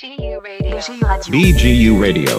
[0.00, 2.30] BGU Radio.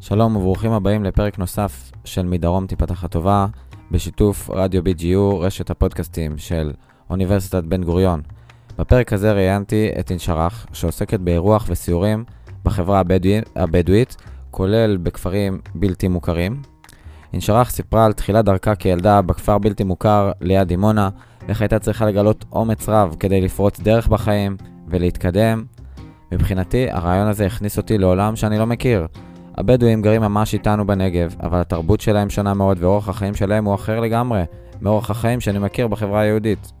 [0.00, 3.46] שלום וברוכים הבאים לפרק נוסף של מדרום תיפתח הטובה,
[3.90, 6.72] בשיתוף רדיו BGU, רשת הפודקאסטים של
[7.10, 8.22] אוניברסיטת בן גוריון.
[8.78, 12.24] בפרק הזה ראיינתי את אינשרח, שעוסקת באירוח וסיורים
[12.64, 14.16] בחברה הבדואי, הבדואית,
[14.50, 16.71] כולל בכפרים בלתי מוכרים.
[17.32, 21.08] אינשרח סיפרה על תחילת דרכה כילדה בכפר בלתי מוכר ליד דימונה,
[21.46, 24.56] ואיך הייתה צריכה לגלות אומץ רב כדי לפרוץ דרך בחיים
[24.88, 25.64] ולהתקדם.
[26.32, 29.06] מבחינתי, הרעיון הזה הכניס אותי לעולם שאני לא מכיר.
[29.56, 34.00] הבדואים גרים ממש איתנו בנגב, אבל התרבות שלהם שונה מאוד ואורח החיים שלהם הוא אחר
[34.00, 34.42] לגמרי
[34.80, 36.72] מאורח החיים שאני מכיר בחברה היהודית.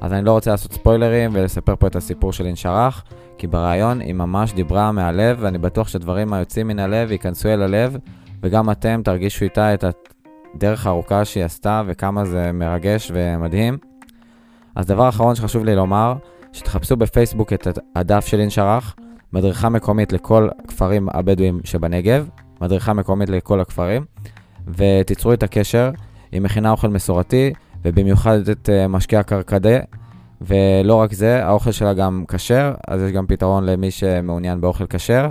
[0.00, 3.04] אז אני לא רוצה לעשות ספוילרים ולספר פה את הסיפור של אינשרח,
[3.38, 7.96] כי ברעיון היא ממש דיברה מהלב, ואני בטוח שדברים היוצאים מן הלב ייכנסו אל הלב,
[8.44, 9.84] וגם אתם תרגישו איתה את
[10.54, 13.78] הדרך הארוכה שהיא עשתה וכמה זה מרגש ומדהים.
[14.74, 16.14] אז דבר אחרון שחשוב לי לומר,
[16.52, 18.96] שתחפשו בפייסבוק את הדף של אינשרח,
[19.32, 22.28] מדריכה מקומית לכל הכפרים הבדואים שבנגב,
[22.60, 24.04] מדריכה מקומית לכל הכפרים,
[24.68, 25.90] ותיצרו את הקשר,
[26.32, 27.52] היא מכינה אוכל מסורתי,
[27.84, 29.78] ובמיוחד את uh, משקה הקרקדה,
[30.40, 35.28] ולא רק זה, האוכל שלה גם כשר, אז יש גם פתרון למי שמעוניין באוכל כשר,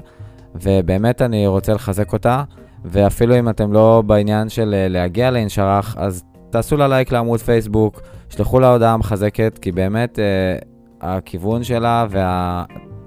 [0.55, 2.43] ובאמת אני רוצה לחזק אותה,
[2.85, 8.01] ואפילו אם אתם לא בעניין של uh, להגיע לאינשרח, אז תעשו לה לייק לעמוד פייסבוק,
[8.29, 10.65] שלחו לה הודעה מחזקת, כי באמת uh,
[11.01, 12.63] הכיוון שלה וה...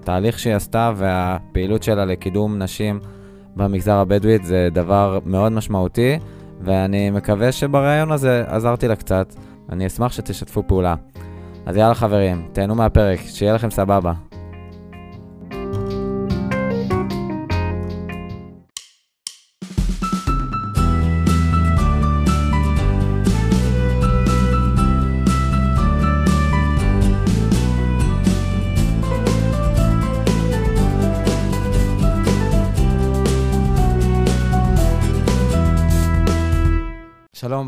[0.06, 3.00] התהליך שהיא עשתה והפעילות שלה לקידום נשים
[3.56, 6.18] במגזר הבדואית זה דבר מאוד משמעותי,
[6.61, 9.34] ואני מקווה שבריאיון הזה עזרתי לה קצת.
[9.72, 10.94] אני אשמח שתשתפו פעולה.
[11.66, 14.12] אז יאללה חברים, תהנו מהפרק, שיהיה לכם סבבה.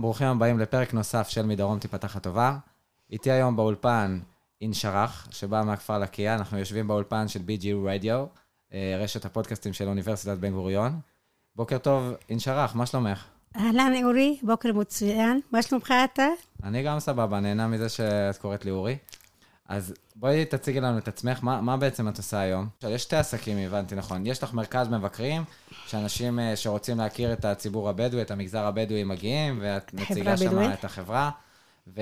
[0.08, 2.56] שלום, ברוכים הבאים לפרק נוסף של מדרום תיפתח הטובה.
[3.10, 4.20] איתי היום באולפן
[4.60, 8.38] אינשרח, שבא מהכפר לקיה, אנחנו יושבים באולפן של BGU Radio,
[8.72, 11.00] אה, רשת הפודקאסטים של אוניברסיטת בן גוריון.
[11.56, 13.24] בוקר טוב, אינשרח, מה שלומך?
[13.56, 15.40] אהלן אורי, בוקר מצוין.
[15.52, 16.26] מה שלומך אתה?
[16.64, 18.96] אני גם סבבה, נהנה מזה שאת קוראת לי אורי.
[19.68, 22.68] אז בואי תציגי לנו את עצמך, מה, מה בעצם את עושה היום?
[22.88, 24.26] יש שתי עסקים, הבנתי נכון.
[24.26, 25.44] יש לך מרכז מבקרים,
[25.88, 30.84] שאנשים אה, שרוצים להכיר את הציבור הבדואי, את המגזר הבדואי מגיעים, ואת מציגה שם את
[30.84, 31.30] החברה.
[31.96, 32.00] ו...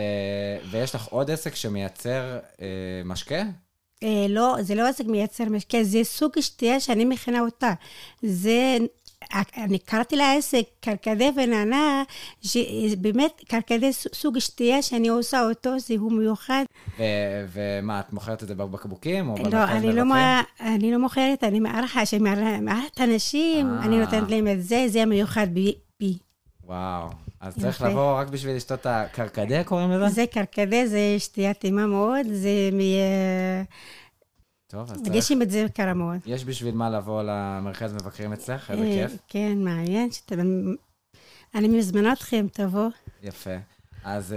[0.70, 2.66] ויש לך עוד עסק שמייצר אה,
[3.04, 3.42] משקה?
[4.02, 7.72] אה, לא, זה לא עסק מייצר משקה, זה סוג שתייה שאני מכינה אותה.
[8.22, 8.76] זה
[9.56, 12.02] אני קראתי לעסק קרקדה ונענה,
[12.42, 16.64] שבאמת קרקדה סוג שתייה שאני עושה אותו, זה הוא מיוחד.
[17.52, 19.34] ומה, את מוכרת את זה בבקבוקים?
[19.52, 20.02] לא, אני לא,
[20.60, 22.14] אני לא מוכרת, אני מארחת,
[22.60, 25.74] מארחת אנשים, אני נותנת להם את זה, זה המיוחד בי.
[26.64, 27.08] וואו,
[27.40, 30.08] אז צריך לבוא רק בשביל לשתות את הקרקדה, קוראים לזה?
[30.08, 32.80] זה קרקדה, זה שתייה טעימה מאוד, זה מ...
[34.66, 35.02] טוב, אז.
[35.02, 36.16] מרגישים את זה קרה מאוד.
[36.26, 38.70] יש בשביל מה לבוא למרכז מבקרים אצלך?
[38.70, 39.20] איזה כיף.
[39.28, 40.08] כן, מעניין.
[41.54, 42.88] אני מזמנה אתכם, תבוא.
[43.22, 43.56] יפה.
[44.04, 44.34] אז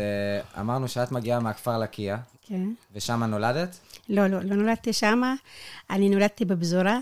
[0.59, 2.17] אמרנו שאת מגיעה מהכפר לקיה.
[2.41, 2.69] כן.
[2.93, 3.79] ושם נולדת?
[4.09, 5.35] לא, לא, לא נולדתי שמה.
[5.89, 6.99] אני נולדתי בפזורה.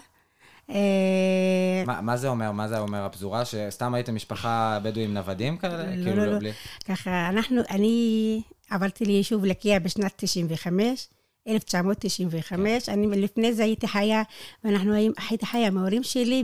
[0.68, 2.52] מה, מה זה אומר?
[2.52, 3.46] מה זה אומר הפזורה?
[3.46, 5.96] שסתם הייתם משפחה בדואים נוודים כאלה?
[5.96, 6.40] לא, כאילו לא, לא.
[6.40, 6.52] בלי...
[6.86, 11.08] ככה, אנחנו, אני עברתי ליישוב לקיה בשנת 95.
[11.47, 12.91] 1995, כן.
[12.91, 14.24] אני לפני זה הייתי חיה,
[14.63, 14.94] ואנחנו
[15.30, 16.44] הייתי חיה עם ההורים שלי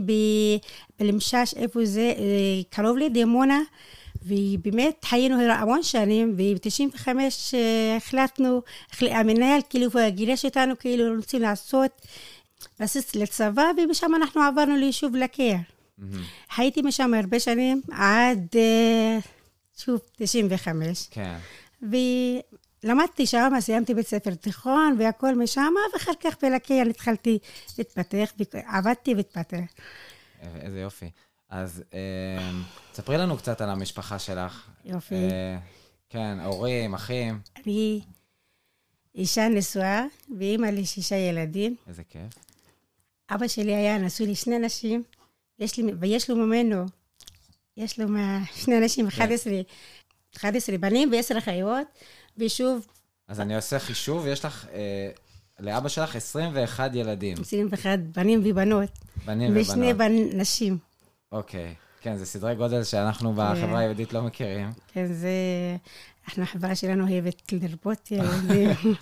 [0.98, 3.60] בלמשש, איפה זה, אה, קרוב לדימונה,
[4.22, 7.08] ובאמת חיינו המון שנים, וב-95
[7.54, 8.62] אה, החלטנו,
[9.00, 11.90] המנהל כאילו גירש אותנו, כאילו רוצים לעשות
[12.80, 15.58] בסיס לצבא, ומשם אנחנו עברנו ליישוב לקיה.
[15.58, 16.02] Mm-hmm.
[16.56, 19.18] הייתי משם הרבה שנים, עד, אה,
[19.78, 21.08] שוב, 95.
[21.10, 21.36] כן.
[22.84, 27.38] למדתי שם, סיימתי בית ספר תיכון והכל משם, ואחר כך בלקיין התחלתי
[27.78, 28.32] להתפתח,
[28.66, 29.74] עבדתי והתפתח.
[30.60, 31.10] איזה יופי.
[31.48, 32.50] אז אה,
[32.94, 34.70] ספרי לנו קצת על המשפחה שלך.
[34.84, 35.14] יופי.
[35.14, 35.58] אה,
[36.08, 37.40] כן, הורים, אחים.
[37.56, 38.00] אני
[39.14, 40.04] אישה נשואה,
[40.38, 41.76] ואימא לשישה ילדים.
[41.88, 42.34] איזה כיף.
[43.30, 45.02] אבא שלי היה נשוי לשני נשים,
[45.58, 46.84] יש לי, ויש לו ממנו,
[47.76, 48.06] יש לו
[48.54, 49.52] שני אנשים, 11,
[50.36, 51.86] 11 בנים ועשר אחיות.
[52.38, 52.86] ושוב...
[53.28, 55.10] אז אני עושה חישוב, יש לך, אה,
[55.60, 57.36] לאבא שלך 21 ילדים.
[57.40, 58.88] 21 בנים ובנות.
[59.24, 59.66] בנים ובנות.
[59.68, 60.12] ושני בנ...
[60.40, 60.78] נשים.
[61.32, 64.72] אוקיי, כן, זה סדרי גודל שאנחנו בחברה היהודית לא מכירים.
[64.92, 65.28] כן, זה...
[66.28, 68.70] אנחנו, החברה שלנו אוהבת לרבות ילדים.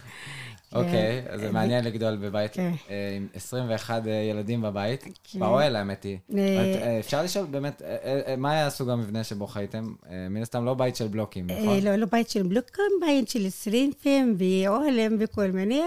[0.75, 2.73] אוקיי, אז זה אה, מעניין לגדול בבית כן.
[2.91, 5.05] אה, עם 21 ילדים בבית.
[5.25, 5.39] כן.
[5.39, 6.19] באוהל, האמת היא.
[6.37, 9.93] אה, אה, אפשר לשאול באמת, אה, אה, מה היה סוג המבנה שבו חייתם?
[10.11, 11.81] אה, מן הסתם לא בית של בלוקים, אה, נכון?
[11.83, 15.83] לא, לא בית של בלוקים, בית של צריפים ואוהלים וכל מיני.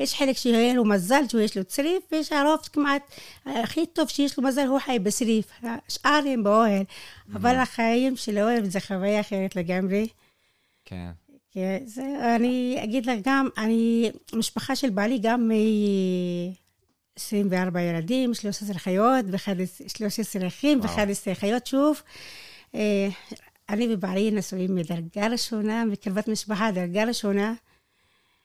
[0.00, 3.02] יש חלק שיהיה לו מזל שיש לו צריף, ויש הרוב כמעט,
[3.46, 5.50] הכי טוב שיש לו מזל, הוא חי בצריף.
[5.62, 6.82] השאר הם באוהל.
[7.34, 10.08] אבל החיים של האוהל זה חוויה אחרת לגמרי.
[10.84, 11.10] כן.
[11.84, 20.46] זה, אני אגיד לך גם, אני, המשפחה של בעלי גם מ-24 ילדים, 13 חיות, ו-13
[20.46, 21.08] אחים וואו.
[21.08, 22.02] ו-11 חיות שוב.
[22.74, 23.08] אה,
[23.68, 27.54] אני ובעלי נשואים מדרגה ראשונה, מקרבת משפחה, דרגה ראשונה.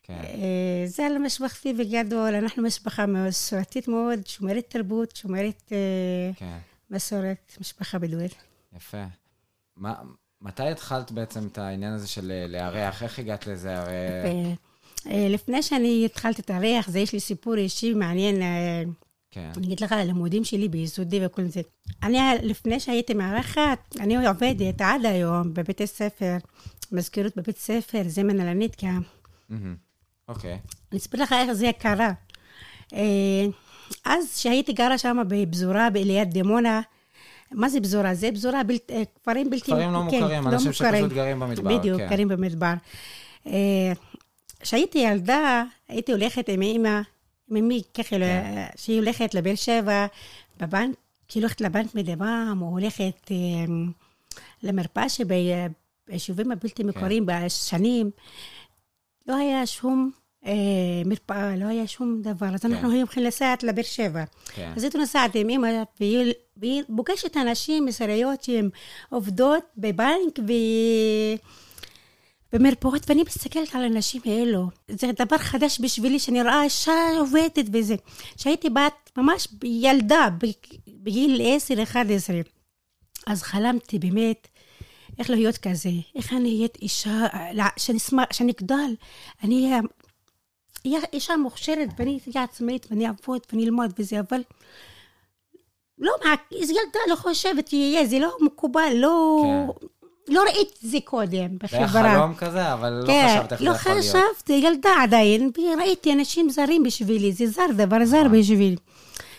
[0.04, 0.14] כן.
[0.14, 6.58] אה, זה על משפחתי בגדול, אנחנו משפחה מסורתית מאוד, שומרת תרבות, שומרת אה, כן.
[6.90, 8.36] מסורת, משפחה בדואית.
[8.76, 9.04] יפה.
[9.76, 9.94] מה,
[10.46, 13.04] מתי התחלת בעצם את העניין הזה של אה, לארח?
[13.04, 13.78] איך הגעת לזה?
[13.78, 13.96] הרי...
[15.08, 18.84] אה, לפני שאני התחלתי את הריח, זה יש לי סיפור אישי מעניין, אה,
[19.32, 19.52] כן.
[19.58, 21.62] אני אגיד לך על הלימודים שלי ביסודי וכל זה.
[22.04, 26.38] אני, לפני שהייתי מארחת, אני עובדת עד היום בבתי ספר,
[26.92, 29.02] מזכירות בבית ספר, זמן אלנית גם.
[30.28, 30.60] אוקיי.
[30.92, 32.12] אני אספר לך איך זה קרה.
[34.06, 36.82] אז כשהייתי גרה שם בפזורה ליד דימונה,
[37.52, 38.14] מה זה פזורה?
[38.14, 39.66] זה פזורה, בלת, אה, כפרים בלתי...
[39.66, 41.04] כפרים לא כן, מוכרים, לא אנשים מוכרים.
[41.04, 41.78] שפשוט גרים במדבר.
[41.78, 42.10] בדיוק, כן.
[42.10, 42.74] גרים במדבר.
[43.48, 43.92] אה,
[44.60, 47.02] כשהייתי ילדה, הייתי הולכת עם אמא,
[47.50, 48.66] עם אמי, ככה, כן.
[48.76, 50.06] שהיא הולכת לבאר שבע,
[50.60, 50.96] בבנק,
[51.28, 53.36] כשהיא הולכת לבנק מדי פעם, או הולכת אה,
[54.64, 56.88] למרפאה שביישובים הבלתי כן.
[56.88, 58.12] מוכרים בשנים,
[59.28, 60.12] לא היה שום
[60.46, 60.52] אה,
[61.06, 62.48] מרפאה, לא היה שום דבר.
[62.54, 64.24] אז אנחנו היינו הולכים לסעת לבאר שבע.
[64.54, 64.74] כן.
[64.76, 68.70] אז הייתי נוסעת עם אמא, והיא, והיא פוגשת אנשים מסריות שהן
[69.10, 70.52] עובדות בבנק ו...
[72.54, 74.68] במרפאות, ואני מסתכלת על האנשים האלו.
[74.88, 77.96] זה דבר חדש בשבילי, שאני רואה אישה עובדת וזה.
[78.38, 80.28] כשהייתי בת, ממש ילדה,
[80.88, 81.42] בגיל
[81.92, 81.94] 10-11,
[83.28, 84.48] אז חלמתי באמת
[85.20, 87.26] איך להיות כזה, איך אני אהיה אישה,
[87.78, 88.00] שאני,
[88.32, 88.96] שאני אגדל,
[89.44, 89.72] אני
[90.86, 94.42] אהיה אישה מוכשרת, ואני אהיה עצמאית, ואני אעבוד, ואני אלמוד וזה, אבל
[96.00, 96.14] לא,
[96.52, 99.44] איזו ילדה לא חושבת שיהיה, זה לא מקובל, לא...
[100.28, 101.50] לא ראיתי את זה קודם זה היה
[101.88, 102.16] בחברה.
[102.16, 104.06] חלום כזה, אבל לא כן, חשבת איך זה לא יכול להיות.
[104.06, 108.40] חשבתי, ילדה עדיין, וראיתי אנשים זרים בשבילי, זה זר, דבר זר נכון.
[108.40, 108.76] בשבילי.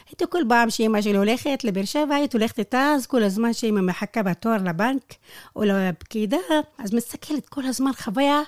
[0.09, 3.81] הייתי כל פעם שאימא שלי הולכת לבאר שבע, הייתי הולכת איתה, אז כל הזמן שאימא
[3.81, 5.15] מחכה בתור לבנק
[5.57, 6.37] או לפקידה,
[6.79, 8.43] אז מסתכלת כל הזמן חוויה,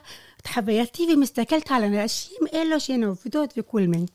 [0.46, 4.06] חווייתי, ומסתכלת על האנשים אלו שהן עובדות וכל מיני.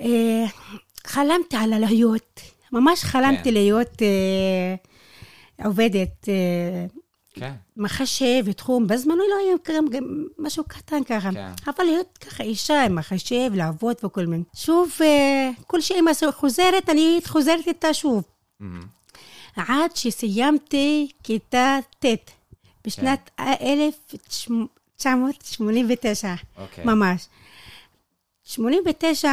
[0.00, 0.44] אה,
[1.06, 2.40] חלמתי על להיות,
[2.72, 3.52] ממש חלמתי כן.
[3.52, 4.74] להיות אה,
[5.64, 6.28] עובדת.
[6.28, 6.86] אה,
[7.34, 7.52] כן.
[7.76, 11.32] מחשב ותחום, בזמנו לא היה גם, גם משהו קטן ככה.
[11.32, 11.52] כן.
[11.66, 14.44] אבל להיות ככה אישה עם מחשב, לעבוד וכל מיני.
[14.54, 18.24] שוב, אה, כל שאימא חוזרת, אני חוזרת איתה שוב.
[18.60, 18.82] מהמם.
[19.56, 22.04] עד שסיימתי כיתה ט',
[22.86, 23.44] בשנת כן.
[23.62, 26.84] 1989, אוקיי.
[26.84, 27.26] ממש.
[28.44, 29.30] 89,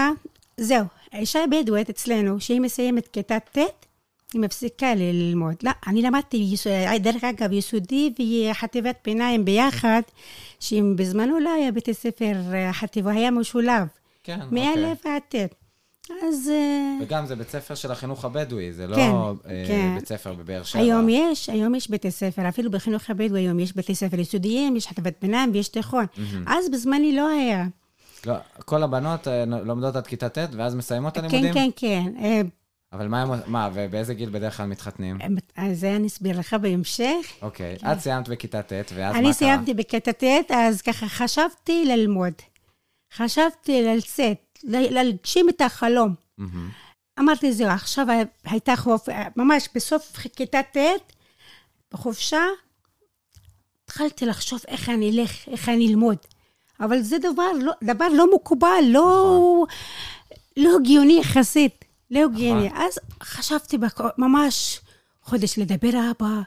[0.57, 3.57] זהו, האישה הבדואית אצלנו, שהיא מסיימת כיתה ט',
[4.33, 5.55] היא מפסיקה ללמוד.
[5.63, 6.55] לא, אני למדתי,
[6.99, 8.13] דרך אגב, יסודי
[8.51, 10.01] וחטיבת ביניים ביחד,
[10.59, 12.33] שבזמנו לא היה בית ספר,
[12.69, 13.87] החטיבה היה משולב,
[14.23, 14.95] כן, מא' אוקיי.
[15.05, 15.53] ועד ט'.
[16.23, 19.95] אז אה, וגם זה בית ספר של החינוך הבדואי, זה לא כן, אה, כן.
[19.95, 20.81] בית ספר בבאר שבע.
[20.81, 24.87] היום יש, היום יש בתי ספר, אפילו בחינוך הבדואי היום יש בתי ספר יסודיים, יש
[24.87, 26.05] חטיבת ביניים ויש תיכון.
[26.47, 27.65] אז בזמני לא היה.
[28.25, 28.35] לא,
[28.65, 31.53] כל הבנות אה, לומדות עד כיתה ט' ואז מסיימות את הלימודים?
[31.53, 32.23] כן, כן, כן.
[32.23, 32.41] אה,
[32.93, 35.17] אבל מה, מה, ובאיזה גיל בדרך כלל מתחתנים?
[35.55, 37.25] אז זה אני אסביר לך בהמשך.
[37.41, 39.19] אוקיי, את סיימת בכיתה ט', ואז מה קרה?
[39.19, 42.33] אני סיימתי בכיתה ט', אז ככה חשבתי ללמוד.
[43.13, 46.15] חשבתי לצאת, להגשים את החלום.
[46.37, 46.69] מהמם.
[47.19, 48.07] אמרתי, זהו, עכשיו
[48.45, 49.09] הייתה חופ...
[49.35, 50.77] ממש בסוף כיתה ט',
[51.93, 52.41] בחופשה,
[53.85, 56.17] התחלתי לחשוב איך אני אלך, איך אני אלמוד.
[56.81, 59.65] אבל זה דבר לא, דבר לא מקובל, לא,
[60.57, 62.69] לא הגיוני יחסית, לא הגיוני.
[62.73, 63.77] אז חשבתי.
[64.17, 64.79] ממש
[65.23, 66.41] חודש לדבר אבא,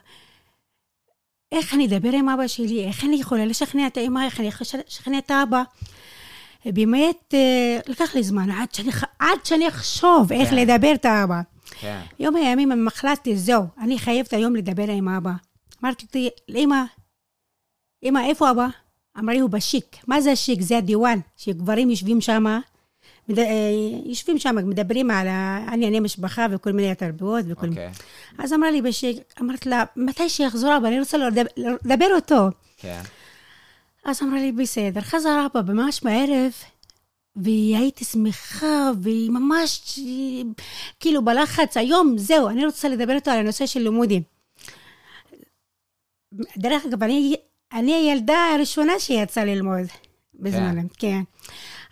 [1.51, 4.83] איך אני אדבר עם אבא שלי, איך אני יכולה לשכנע את האמא, איך אני יכולה
[4.87, 5.63] לשכנע את האבא.
[6.65, 10.55] באמת, אה, לקח לי זמן עד שאני, עד שאני אחשוב איך כן.
[10.55, 11.41] לדבר את האבא.
[11.79, 15.31] כן, יום הימים הם החלטתי, זהו, אני חייבת היום לדבר עם אבא.
[15.83, 16.83] אמרתי לאמא,
[18.03, 18.67] אמא, איפה אבא?
[19.15, 19.95] הוא בשיק.
[20.07, 20.61] מה זה השיק?
[20.61, 22.43] זה הדיוואן, שגברים יושבים שם
[23.29, 23.39] מד...
[23.39, 23.45] אה,
[24.05, 25.27] יושבים שם, מדברים על
[25.71, 27.87] ענייני משפחה וכל מיני תרבויות וכל מיני.
[27.87, 27.91] אוקיי.
[28.37, 32.47] אז אמרה לי בשק, אמרת לה, מתי שיחזור אבא, אני רוצה לדבר, אותו.
[32.77, 33.01] כן.
[34.05, 35.01] אז אמרה לי, בסדר.
[35.01, 36.51] חזר אבא ממש בערב,
[37.35, 39.99] והייתי שמחה, וממש
[40.99, 44.21] כאילו בלחץ, היום, זהו, אני רוצה לדבר איתו על הנושא של לימודים.
[46.57, 47.35] דרך אגב, אני,
[47.73, 49.85] אני הילדה הראשונה שיצאה ללמוד
[50.35, 51.21] בזמנם, כן.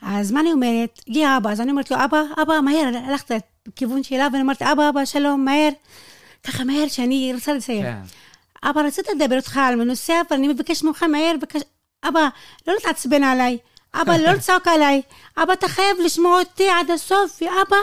[0.02, 1.02] אז מה אני אומרת?
[1.08, 3.32] הגיע אבא, אז אני אומרת לו, אבא, אבא, מהר, הלכת
[3.68, 5.70] לכיוון שלה, ואני אומרת, אבא, אבא, שלום, מהר.
[6.44, 7.84] ככה מהר, שאני רוצה לסיים.
[7.84, 7.98] כן.
[8.64, 11.62] אבא, רציתי לדבר איתך על נושא, אבל אני מבקש ממך מהר, בקש...
[12.08, 12.28] אבא,
[12.68, 13.58] לא להתעצבן עליי.
[13.94, 15.02] אבא, לא לצעוק עליי.
[15.38, 17.78] אבא, אתה חייב לשמוע אותי עד הסוף, ואבא,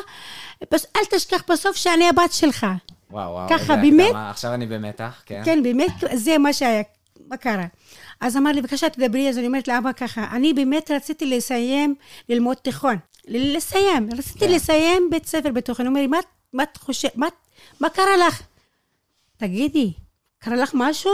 [0.72, 0.86] בס...
[0.96, 2.66] אל תשכח בסוף שאני הבת שלך.
[3.10, 3.48] וואו, וואו.
[3.48, 4.06] ככה, באמת?
[4.06, 4.30] הקדמה.
[4.30, 5.42] עכשיו אני במתח, כן.
[5.44, 6.82] כן, באמת, זה מה שהיה,
[7.28, 7.66] מה קרה.
[8.20, 11.94] אז אמר לי, בבקשה תדברי, אז אני אומרת לאבא ככה, אני באמת רציתי לסיים
[12.28, 12.96] ללמוד תיכון.
[13.28, 14.52] לסיים, רציתי כן.
[14.52, 15.86] לסיים בית ספר בתיכון.
[15.86, 16.18] הוא אומר לי, מה,
[16.52, 17.26] מה את חושבת, מה,
[17.80, 18.42] מה קרה לך?
[19.36, 19.92] תגידי,
[20.38, 21.12] קרה לך משהו?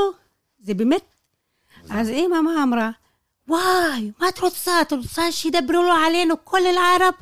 [0.60, 1.02] זה באמת?
[1.90, 2.90] אז אימא מה אמרה?
[3.48, 4.80] וואי, מה את רוצה?
[4.80, 7.14] את רוצה שידברו לו עלינו כל אל-ערב?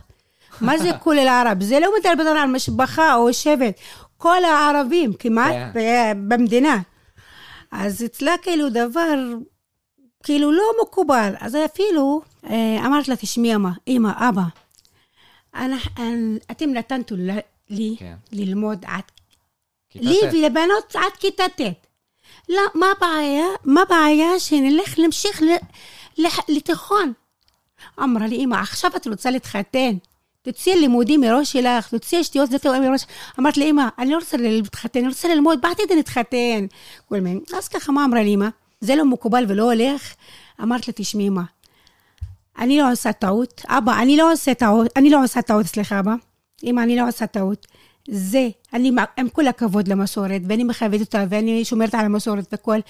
[0.61, 1.63] מה זה כל אל-ערב?
[1.63, 3.75] זה לא מדבר על משפחה או שבט,
[4.17, 5.71] כל הערבים כמעט כן.
[5.75, 6.79] ב- במדינה.
[7.73, 9.15] אז אצלה כאילו דבר,
[10.23, 11.35] כאילו לא מקובל.
[11.41, 13.53] אז אפילו אה, אמרת לה, תשמעי
[13.89, 14.43] אמא, אבא,
[16.51, 17.39] אתם נתנתו ל-
[17.71, 18.15] לי כן.
[18.33, 19.03] ללמוד עד
[19.95, 20.21] לי.
[20.33, 21.61] ולבנות עד כיתה ט'.
[22.49, 23.47] לא, מה הבעיה?
[23.65, 25.43] מה הבעיה שנלך, נמשיך
[26.49, 27.13] לתיכון?
[28.03, 29.97] אמרה לי, אמא, עכשיו את רוצה להתחתן.
[30.43, 33.07] תוציאי לימודים מראש שלך, תוציאי שטויות זה טוב מראש.
[33.41, 36.67] אמרת לי, אמא, אני לא רוצה להתחתן, אני רוצה ללמוד, בעתיד אתחתן.
[37.09, 37.41] כל מיני.
[37.59, 38.49] אז ככה, מה אמרה לי, אמא?
[38.81, 40.15] זה לא מקובל ולא הולך.
[40.63, 41.43] אמרת לה, תשמעי, אמא,
[42.59, 43.63] אני לא עושה טעות.
[43.69, 46.15] אבא, אני לא עושה טעות, אני לא עושה טעות, סליחה, אבא.
[46.65, 47.67] אמא, אני לא עושה טעות.
[48.09, 52.81] זה, אני עם כל הכבוד למסורת, ואני מכבדת אותה, ואני שומרת על המסורת והכול.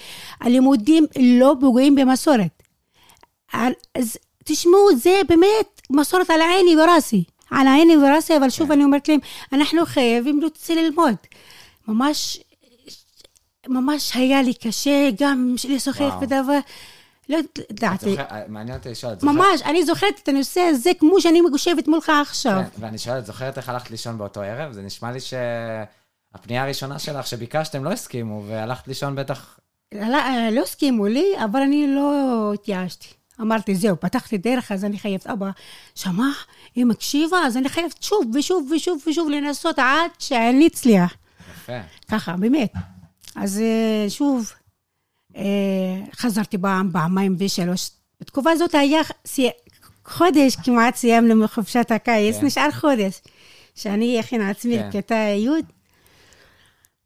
[0.41, 2.63] הלימודים לא פוגעים במסורת.
[3.53, 7.23] אז תשמעו, זה באמת מסורת על עיני וראסי.
[7.53, 9.19] על עיני וראסי, אבל שוב אני אומרת להם,
[9.53, 11.15] אנחנו חייבים להוציא ללמוד.
[11.87, 12.39] ממש,
[13.67, 16.21] ממש היה לי קשה גם לשוחח וואו.
[16.21, 16.59] ודבר.
[17.29, 17.37] לא
[17.71, 18.09] ידעתי.
[18.09, 21.87] זוכר- מעניין אותי לשאול, את זוכרת- ממש, אני זוכרת את הנושא הזה כמו שאני יושבת
[21.87, 22.61] מולך עכשיו.
[22.75, 24.71] כן, ואני שואל, את זוכרת איך הלכת לישון באותו ערב?
[24.71, 29.59] זה נשמע לי שהפנייה הראשונה שלך שביקשתם לא הסכימו, והלכת לישון בטח...
[29.93, 30.17] לא,
[30.51, 32.11] לא הסכימו לי, אבל אני לא
[32.53, 33.07] התייאשתי.
[33.43, 35.49] אמרתי, זהו, פתחתי דרך, אז אני חייבת, אבא,
[35.95, 36.27] שמע,
[36.75, 41.13] היא מקשיבה, אז אני חייבת שוב ושוב ושוב ושוב לנסות עד שאני אצליח.
[41.51, 41.79] יפה.
[42.11, 42.73] ככה, באמת.
[43.35, 44.51] אז אה, שוב,
[45.35, 45.43] אה,
[46.15, 47.89] חזרתי פעם, פעמיים ושלוש.
[48.21, 49.01] בתקופה הזאת היה
[50.05, 52.45] חודש כמעט סיימנו מחופשת הקיץ, כן.
[52.45, 53.21] נשאר חודש.
[53.75, 54.87] שאני אכין עצמי כן.
[54.87, 55.49] לכיתה י'.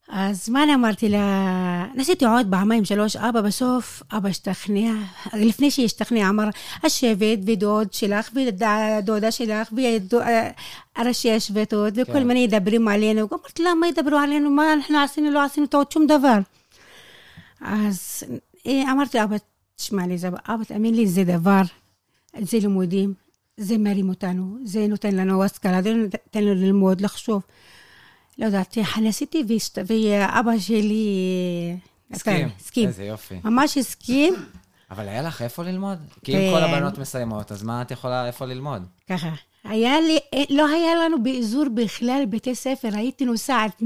[0.10, 1.86] אז מה אני אמרתי לה?
[1.96, 4.94] ניסיתי עוד פעמיים, שלוש, אבא בסוף, אבא השתכנע.
[5.34, 6.50] לפני שהשתכנע, אמר,
[6.84, 9.74] השבט ודוד שלך ודודה שלך
[10.98, 12.28] וראשי השבטות וכל כן.
[12.28, 13.28] מיני ידברים עלינו.
[13.32, 14.50] אמרתי, למה ידברו עלינו?
[14.50, 15.32] מה אנחנו עשינו?
[15.32, 16.38] לא עשינו טעות שום דבר.
[17.62, 18.24] אז
[18.68, 19.36] אה, אמרתי, אבא,
[19.76, 20.16] תשמע לי,
[20.48, 21.62] אבא, תאמין לי, זה דבר,
[22.42, 23.14] זה לימודים,
[23.58, 27.42] זה מרים אותנו, זה נותן לנו השכלה, זה נותן לנו ללמוד, לחשוב.
[28.40, 28.78] לא יודעת,
[29.48, 31.08] והשת- ואבא שלי...
[32.12, 32.46] הסכים.
[32.46, 32.88] נתן, הסכים.
[32.88, 33.36] איזה יופי.
[33.44, 34.34] ממש הסכים,
[34.92, 35.98] אבל היה לך איפה ללמוד?
[36.24, 36.52] כי אם כן.
[36.52, 38.86] כל הבנות מסיימות, אז מה את יכולה איפה ללמוד?
[39.10, 39.30] ככה.
[39.64, 43.82] היה לי, אה, לא היה לנו באזור בכלל בתי ספר, הייתי נוסעת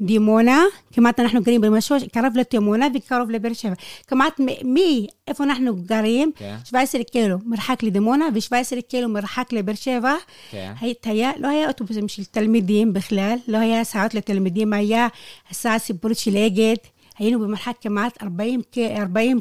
[0.00, 3.74] מדימונה, כמעט אנחנו גרים במשהו, קרוב לדימונה וקרוב לבאר שבע.
[4.06, 6.56] כמעט מאיפה אנחנו גרים, כן.
[6.64, 8.52] 17 קילו מרחק לדימונה ו-17
[8.88, 10.14] קילו מרחק לבאר שבע.
[10.50, 10.72] כן.
[10.80, 15.08] היית, היה, לא היה אוטובוסים של תלמידים בכלל, לא היה הסעות לתלמידים, היה
[15.50, 16.74] הסעה סיפורית של אגד.
[17.18, 19.40] היינו במרחק כמעט 40, כ- 40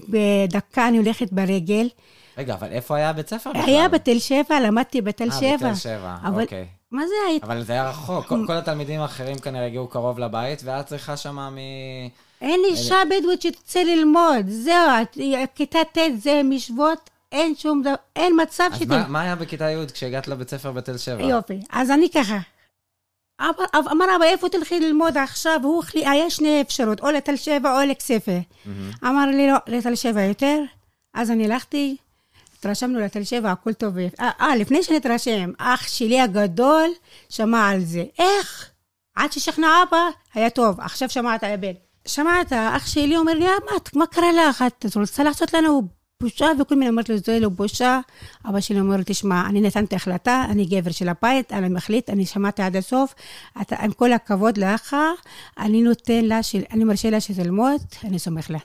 [0.49, 1.87] דקה, אני הולכת ברגל.
[2.37, 3.63] רגע, אבל איפה היה בית ספר בכלל?
[3.65, 5.55] היה בתל שבע, למדתי בתל אה, שבע.
[5.57, 6.65] בתל שבע, אוקיי.
[6.91, 7.43] מה זה היית?
[7.43, 11.49] אבל זה היה רחוק, כל, כל התלמידים האחרים כנראה הגיעו קרוב לבית, ואת צריכה שמה
[11.49, 11.57] מ...
[12.41, 14.89] אין אישה בדואית שתצא ללמוד, זהו,
[15.55, 18.87] כיתה ט' זה משבות, אין שום דבר, אין מצב אז שת...
[18.87, 21.23] מה, מה היה בכיתה י' כשהגעת לבית ספר בתל שבע?
[21.23, 22.37] יופי, אז אני ככה.
[23.41, 25.59] אבא, אב- אמר אבא, איפה תלכי ללמוד עכשיו?
[25.63, 28.39] הוא החליט, היה שני אפשרות, או לתל שבע או לכסייפה.
[29.03, 30.59] אמר לי, לא, לתל שבע יותר.
[31.13, 31.97] אז אני הלכתי,
[32.59, 33.97] התרשמנו לתל שבע, הכל טוב.
[33.97, 34.07] אה,
[34.41, 36.89] אה, לפני שנתרשם, אח שלי הגדול
[37.29, 38.03] שמע על זה.
[38.19, 38.69] איך?
[39.15, 39.97] עד ששכנע אבא,
[40.33, 41.71] היה טוב, עכשיו שמעת הבן.
[42.07, 44.63] שמעת, אח שלי אומר לי, "אה, מה, את- מה קרה לך?
[44.67, 45.81] את רוצה לעשות לנו
[46.23, 47.99] בושה, וכל מיני אומרת לו, זה לא בושה.
[48.49, 52.61] אבא שלי אומר, תשמע, אני נתנתי החלטה, אני גבר של הבית, אני מחליט, אני שמעתי
[52.61, 53.15] עד הסוף.
[53.61, 54.95] אתה, עם כל הכבוד לך,
[55.57, 56.39] אני נותן לה,
[56.71, 58.59] אני מרשה לה שתלמוד, אני סומך לה.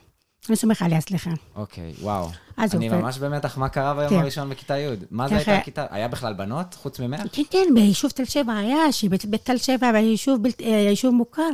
[0.48, 1.30] אני סומך עליה, סליחה.
[1.56, 2.28] אוקיי, וואו.
[2.56, 4.16] אז אני הוא- ממש במתח, מה קרה ביום כן.
[4.16, 4.86] הראשון בכיתה י'?
[5.10, 5.86] מה זה הייתה הכיתה?
[5.90, 7.20] היה בכלל בנות חוץ ממך?
[7.32, 11.48] כן, כן, ביישוב תל שבע היה, שבתל שבע ביישוב בלת- אה, יישוב מוכר.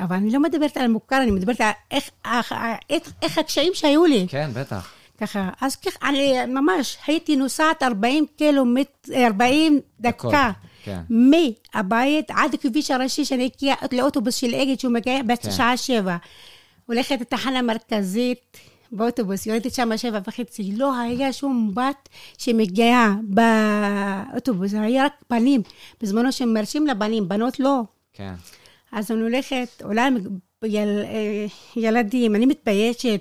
[0.00, 2.54] אבל אני לא מדברת על מוכר, אני מדברת על איך- איך-
[2.90, 4.26] איך- איך הקשיים שהיו לי.
[4.28, 4.88] כן, בטח.
[5.20, 8.88] ככה, אז ככה, אני ממש הייתי נוסעת 40 קילומטר,
[9.26, 10.50] 40 דקות, דקה.
[10.84, 11.00] כן.
[11.74, 15.26] מהבית עד הכביש הראשי שאני אגיע לאוטובוס של אגד שהוא מגיע כן.
[15.26, 16.16] בשעה שבע.
[16.86, 18.58] הולכת לתחנה מרכזית
[18.92, 25.62] באוטובוס, יורדת שם שבע וחצי, לא היה שום בת שמגיעה באוטובוס, היה רק בנים.
[26.02, 27.80] בזמנו שהם מרשים לבנים, בנות לא.
[28.12, 28.34] כן.
[28.92, 30.16] אז אני הולכת, עולה עם
[30.64, 33.20] יל, אה, ילדים, אני מתביישת.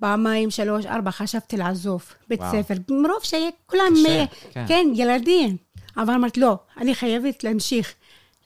[0.00, 2.52] פעמיים, שלוש, ארבע, חשבתי לעזוב בית וואו.
[2.62, 2.74] ספר.
[2.90, 4.64] מרוב שכולם, קשה, אה, כן.
[4.68, 5.56] כן, ילדים.
[5.96, 7.94] אבל אמרתי, לא, אני חייבת להמשיך,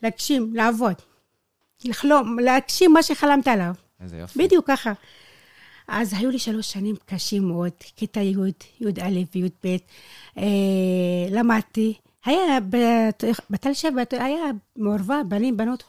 [0.03, 0.93] להגשים, לעבוד.
[1.85, 3.73] לחלום, להגשים מה שחלמת עליו.
[4.01, 4.39] איזה יופי.
[4.45, 4.93] בדיוק ככה.
[5.87, 8.33] אז היו לי שלוש שנים קשים מאוד, כיתה י',
[8.79, 9.77] י"א וי"ב.
[10.37, 10.43] אה,
[11.31, 11.93] למדתי.
[12.25, 14.43] היה בת- בתל שבע, היה
[14.75, 15.83] מעורבה, בנים, בנות,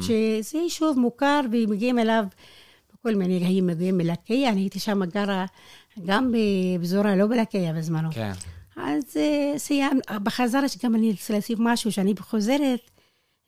[0.00, 2.24] שזה יישוב מוכר ומגיעים אליו
[2.94, 5.46] בכל מיני, היו מגיעים מלקיה, אני הייתי שם גרה
[6.06, 6.32] גם
[6.78, 8.08] בפזורה, לא בלקיה בזמנו.
[8.12, 8.32] כן.
[8.76, 12.80] אז אה, סיימנו, בחזרה שגם אני רוצה להוסיף משהו, שאני חוזרת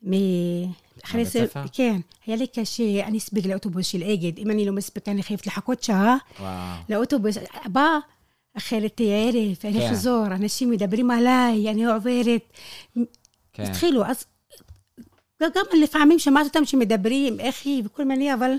[0.03, 0.11] מ...
[1.05, 1.45] אחרי זה?
[1.73, 5.47] כן, היה לי קשה, אני אספיק לאוטובוס של אגד, אם אני לא מספיקה, אני חייבת
[5.47, 6.77] לחכות שעה וואו.
[6.89, 7.97] לאוטובוס הבא,
[8.57, 9.87] אחרת ערב, אני כן.
[9.87, 12.41] אחזור, אנשים מדברים עליי, אני עוברת.
[13.53, 13.63] כן.
[13.63, 14.25] התחילו, אז
[15.41, 18.51] גם לפעמים שמעתי אותם שמדברים, איך היא וכל מיני, אבל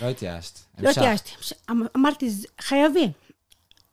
[0.00, 0.58] לא התייאשת.
[0.78, 0.88] לא.
[0.90, 1.30] התייאשתי.
[1.70, 3.10] אמ- אמרתי, "זה- חייבים,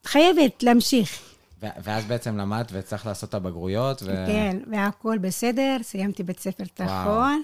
[0.05, 1.32] חייבת להמשיך.
[1.84, 4.24] ואז בעצם למדת והצלחת לעשות את הבגרויות, ו...
[4.27, 7.41] כן, והכל בסדר, סיימתי בית ספר תיכון.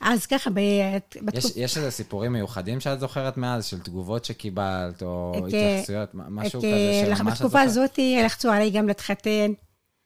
[0.00, 5.02] אז ככה, ב- יש, בתקופ- יש איזה סיפורים מיוחדים שאת זוכרת מאז, של תגובות שקיבלת,
[5.02, 7.66] או את, התייחסויות, מ- משהו את, כזה שממש את בתקופה זוכרת?
[7.66, 9.52] הזאת לחצו עליי גם להתחתן.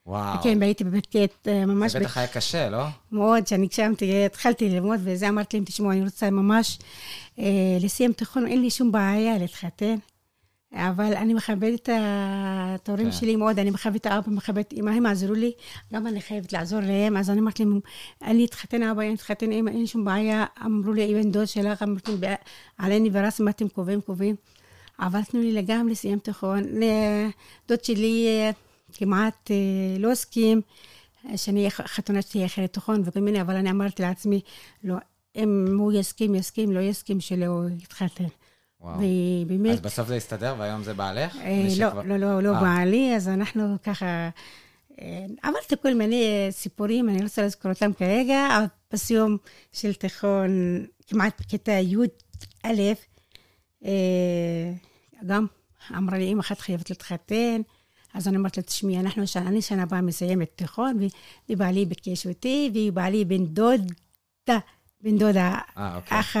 [0.05, 0.43] וואו.
[0.43, 1.91] כן, והייתי בבקט ממש...
[1.91, 2.83] זה בטח היה קשה, לא?
[3.11, 6.79] מאוד, שאני כשהייתי, התחלתי ללמוד וזה, אמרתי להם, תשמעו, אני רוצה ממש
[7.39, 7.45] אה,
[7.81, 9.95] לסיים תיכון, אין לי שום בעיה להתחתן,
[10.73, 13.11] אבל אני מכבדת את ההורים כן.
[13.11, 15.51] שלי מאוד, אני מכבדת את האבא, מכבדת את אמא, הם עזרו לי,
[15.93, 17.79] גם אני חייבת לעזור להם, אז אני אמרתי להם,
[18.21, 22.11] אני אתחתן אבא, אני אתחתן אמא, אין שום בעיה, אמרו לי, בן דוד שלך, אמרתי
[22.21, 22.35] להם,
[22.77, 24.35] עליני ורס, מה אתם קובעים, קובעים.
[24.99, 26.63] אבל תנו לי לגמרי לסיים תיכון.
[27.67, 28.51] דוד שלי אה,
[28.93, 30.61] כמעט אה, לא הסכים
[31.29, 34.41] אה, שאני חתונה שתהיה אחרת תיכון וכל מיני, אבל אני אמרתי לעצמי,
[34.83, 34.95] לא,
[35.35, 38.23] אם הוא יסכים, יסכים, לא יסכים, שלא יתחתן.
[38.81, 38.99] וואו.
[39.45, 41.35] ובאמת, אז בסוף זה הסתדר, והיום זה בעלך?
[41.35, 42.61] אה, לא, שכבר- לא, לא, לא אה.
[42.61, 44.29] בעלי, אז אנחנו ככה...
[45.01, 49.37] אה, עברתי כל מיני סיפורים, אני לא רוצה לזכור אותם כרגע, אבל בסיום
[49.73, 50.49] של תיכון,
[51.07, 52.67] כמעט בכיתה י"א,
[53.85, 54.71] אה,
[55.25, 55.45] גם
[55.97, 57.61] אמרה לי, אמא אחת חייבת להתחתן,
[58.13, 60.99] אז אני אמרתי לה, תשמעי, אנחנו, אני שנה הבאה מסיימת תיכון,
[61.49, 64.59] ובעלי ביקש אותי, ובעלי בן דודה,
[65.03, 66.19] בן דודה, אה, אוקיי.
[66.19, 66.35] אח,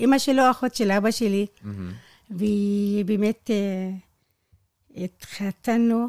[0.00, 1.46] אמא שלו, אחות של אבא שלי.
[1.62, 1.92] מהמם.
[2.30, 3.90] ובאמת אה,
[4.96, 6.08] התחתנו,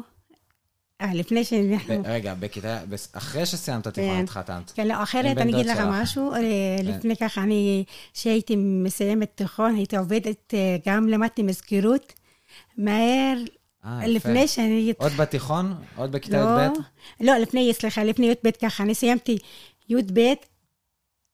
[1.00, 2.02] אה, לפני שאנחנו...
[2.04, 2.80] רגע, בכיתה,
[3.12, 4.22] אחרי שסיימת תיכון כן.
[4.22, 4.70] התחתנת.
[4.70, 5.78] כן, לא, אחרת אני אגיד לך.
[5.90, 6.32] משהו.
[6.32, 12.12] אה, לפני ככה, אני, כשהייתי מסיימת תיכון, הייתי עובדת, אה, גם למדתי מזכירות,
[12.78, 13.38] מהר.
[14.06, 14.92] לפני שאני...
[14.98, 15.74] עוד בתיכון?
[15.96, 16.72] עוד בכיתה לא, י"ב?
[17.20, 19.38] לא, לפני, סליחה, לפני י"ב ככה, אני סיימתי
[19.88, 20.32] י"ב,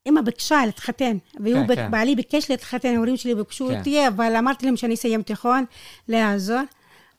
[0.08, 1.90] אמא ביקשה להתחתן, והוא, כן, כן.
[1.90, 3.78] בעלי ביקש להתחתן, ההורים שלי ביקשו כן.
[3.78, 5.64] אותי, אבל אמרתי להם שאני אסיים תיכון,
[6.08, 6.60] לעזור.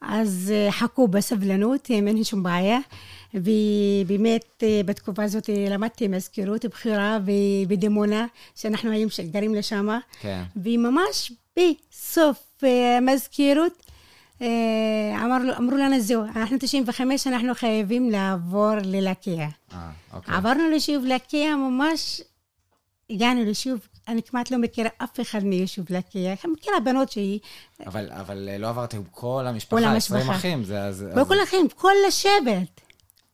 [0.01, 2.79] אז אה, חכו בסבלנות, אה, אין שום בעיה.
[3.33, 7.17] ובאמת, אה, בתקופה הזאת למדתי מזכירות בחירה
[7.67, 9.89] בדימונה, שאנחנו היום ש- גרים לשם.
[10.21, 10.43] כן.
[10.55, 12.63] וממש בסוף
[12.97, 13.91] המזכירות,
[14.41, 19.47] אמר, אמרו לנו, זהו, אנחנו 95, אנחנו חייבים לעבור ללקיה.
[19.73, 20.35] אה, אוקיי.
[20.35, 22.21] עברנו ליישוב לקיה, ממש
[23.09, 26.35] הגענו ליישוב, אני כמעט לא מכירה אף אחד מיישוב לקיה.
[26.45, 27.39] אני מכירה בנות שהיא,
[27.85, 30.35] אבל, אבל אה, לא עברתם כל המשפחה, כל 20 המשפחה.
[30.37, 31.05] אחים, זה אז...
[31.15, 32.81] לא אז- כל אחים, כל השבט.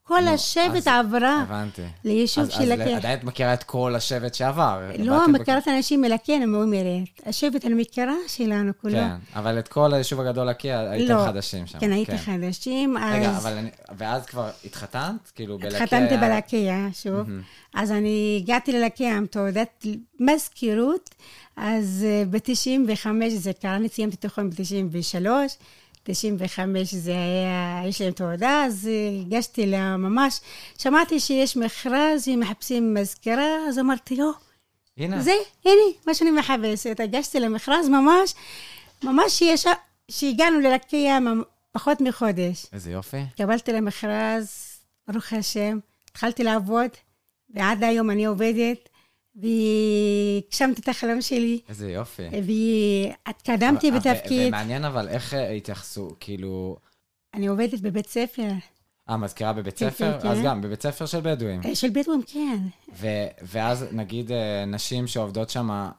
[0.03, 1.81] כל נו, השבט אז- עברה הבנתי.
[2.05, 2.97] ליישוב אז- של אז לקיה.
[2.97, 4.81] עדיין את מכירה את כל השבט שעבר.
[4.99, 7.03] לא, מכירה את האנשים מלקיה, אני אומרת.
[7.25, 8.93] השבט אני מכירה שלנו כולו.
[8.93, 11.25] כן, אבל את כל היישוב הגדול לקיה הייתם לא.
[11.25, 11.79] חדשים שם.
[11.79, 13.13] כן, הייתי חדשים, אז...
[13.15, 13.69] רגע, אבל אני...
[13.97, 15.31] ואז כבר התחתנת?
[15.35, 15.77] כאילו בלקיה...
[15.83, 17.27] התחתנתי בלקיה, שוב.
[17.73, 19.85] אז אני הגעתי ללקיה עם תעודת
[20.19, 21.09] מזכירות,
[21.57, 25.25] אז ב-95 זה קרה, אני סיימתי תיכון ב-93,
[26.03, 28.89] 95 זה היה, יש להם תעודה, אז
[29.25, 30.39] הגשתי לה ממש,
[30.77, 34.31] שמעתי שיש מכרז, הם מחפשים מזכירה, אז אמרתי, לא,
[34.97, 35.21] הנה.
[35.21, 35.31] זה,
[35.65, 36.99] הנה, מה שאני מחפשת.
[36.99, 38.33] הגשתי למכרז ממש,
[39.03, 39.65] ממש שיש-
[40.11, 41.17] שהגענו ללקיה
[41.71, 42.65] פחות מחודש.
[42.73, 43.21] איזה יופי.
[43.37, 44.51] קבלתי למכרז,
[45.07, 45.79] ברוך השם,
[46.11, 46.89] התחלתי לעבוד,
[47.49, 48.89] ועד היום אני עובדת,
[49.35, 52.23] והגשמתי את החלום שלי, איזה יופי.
[53.27, 54.47] והתקדמתי בתפקיד.
[54.47, 56.77] ומעניין אבל איך אה, התייחסו, כאילו...
[57.33, 58.51] אני עובדת בבית ספר,
[59.09, 60.19] אה, מזכירה בבית כן, ספר?
[60.21, 60.43] כן, אז כן.
[60.43, 61.61] גם, בבית ספר של בדואים.
[61.65, 62.57] אה, של בדואים, כן.
[62.93, 65.89] ו- ואז נגיד אה, נשים שעובדות שם,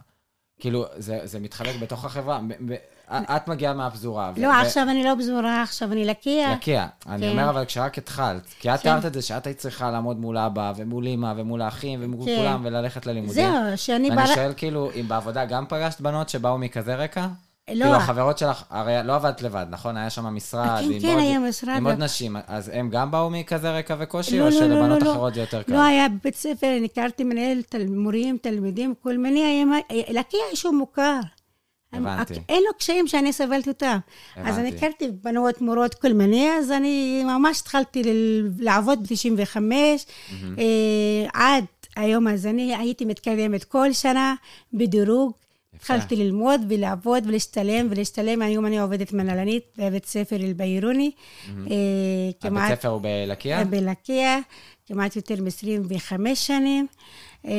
[0.60, 2.40] כאילו, זה, זה מתחלק בתוך החברה.
[3.12, 4.32] את מגיעה מהפזורה.
[4.36, 6.52] לא, עכשיו אני לא פזורה, עכשיו אני לקיה.
[6.52, 6.86] לקיה.
[7.08, 7.28] אני כן.
[7.28, 8.82] אומר, אבל כשרק התחלת, כי את כן.
[8.82, 12.36] תיארת את זה שאת היית צריכה לעמוד מול אבא, ומול אמא, ומול האחים, ומול כן.
[12.36, 13.52] כולם, וללכת ללימודים.
[13.52, 14.34] זהו, שאני ואני בר...
[14.34, 17.26] שואל, כאילו, אם בעבודה גם פגשת בנות שבאו מכזה רקע?
[17.68, 19.96] לא, כאילו, החברות שלך, הרי לא עבדת לבד, נכון?
[19.96, 21.76] היה שם משרד, כן, כן, היה משרד.
[21.76, 25.12] עם עוד נשים, אז הם גם באו מכזה רקע וקושי, לא, או לא, שלבנות לא.
[25.12, 25.72] אחרות זה יותר קל?
[25.72, 29.64] לא היה בבית ספר, אני הכרתי מנהל, מורים, תלמידים, כל מיני,
[30.08, 31.20] לקיה יישוב מוכר.
[32.06, 32.34] הבנתי.
[32.48, 33.98] אין לו קשיים שאני סבלת אותם.
[34.36, 34.86] אז אני הבנתי.
[34.86, 38.02] הכרתי בנות, מורות, כל מיני, אז אני ממש התחלתי
[38.58, 39.56] לעבוד ב-95,
[41.32, 41.64] עד
[41.96, 44.34] היום הזה אני הייתי מתקדמת כל שנה
[44.74, 45.32] בדירוג.
[45.74, 51.10] התחלתי ללמוד ולעבוד ולהשתלם ולהשתלם, היום אני עובדת מנהלנית בבית ספר אל-ביירוני.
[51.48, 51.70] אה,
[52.42, 53.64] הבית ספר הוא בלקיה?
[53.64, 54.38] בלקיה,
[54.86, 56.86] כמעט יותר מ-25 שנים.
[57.46, 57.52] אה,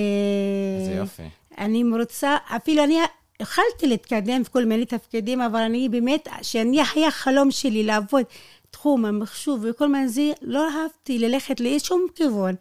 [0.80, 1.24] איזה יופי.
[1.58, 3.00] אני מרוצה, אפילו אני
[3.44, 8.24] יכלתי להתקדם בכל מיני תפקידים, אבל אני באמת, שאני היה חלום שלי לעבוד
[8.72, 12.56] תחום המחשוב וכל מיני זה, לא אהבתי ללכת לשום כיוון.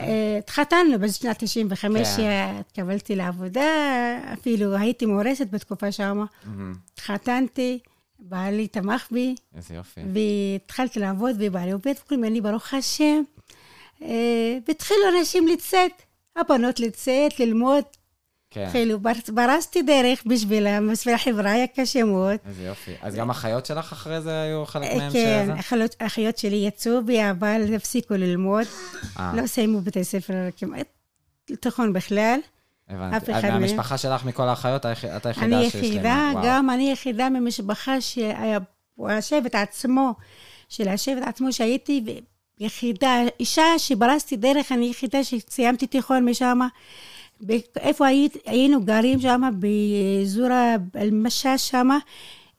[0.00, 2.22] אה, התחתנו בשנת 95, כן.
[2.60, 3.62] התקבלתי לעבודה,
[4.32, 5.86] אפילו הייתי מאורסת בתקופה.
[5.98, 6.74] מהמם.
[6.92, 7.78] התחתנתי,
[8.18, 10.00] בעלי תמך בי, איזה יופי.
[10.12, 13.22] והתחלתי לעבוד, ובעלי עובד וכל מיני, ברוך השם.
[14.02, 15.92] אה, והתחילו אנשים לצאת,
[16.36, 17.84] הבנות לצאת, ללמוד.
[18.72, 22.36] כן, בר- ברסתי דרך בשבילם, בשביל החברה היה קשה מאוד.
[22.48, 22.92] איזה יופי.
[23.02, 25.52] אז גם החיות שלך אחרי זה היו חלק מהם כן, שזה?
[25.54, 28.64] האחיות- האחיות שלי יצאו בי, אבל הפסיקו ללמוד.
[29.18, 30.86] אה, לא סיימו בתי ספר כמעט,
[31.60, 32.38] תיכון בכלל.
[32.88, 33.16] הבנתי.
[33.16, 35.84] אף אחד מהמשפחה שלך, מכל האחיות, את היחידה אני שיש להם.
[35.84, 36.44] יחידה, וואו.
[36.46, 40.14] גם אני יחידה ממשפחה שהשבט עצמו,
[40.68, 42.20] של השבט עצמו שהייתי
[42.60, 46.58] יחידה, אישה שברסתי דרך, אני יחידה שסיימתי תיכון משם.
[47.76, 50.48] איפה היית, היינו גרים שם, באזור
[50.96, 51.88] אל-משש שם.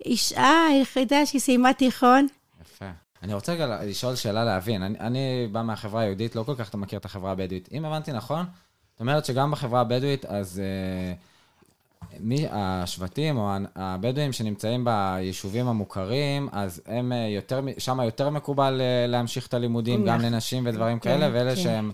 [0.05, 2.27] אישה היחידה שסיימה תיכון.
[2.61, 2.85] יפה.
[3.23, 4.83] אני רוצה רגע לשאול שאלה להבין.
[4.83, 7.69] אני, אני בא מהחברה היהודית, לא כל כך אתה מכיר את החברה הבדואית.
[7.71, 8.45] אם הבנתי נכון,
[8.91, 16.81] זאת אומרת שגם בחברה הבדואית, אז uh, מי, השבטים או הבדואים שנמצאים ביישובים המוכרים, אז
[16.85, 20.33] הם uh, יותר, שם יותר מקובל uh, להמשיך את הלימודים, גם נכון.
[20.33, 21.61] לנשים ודברים כן, כאלה, ואלה כן.
[21.61, 21.91] שהם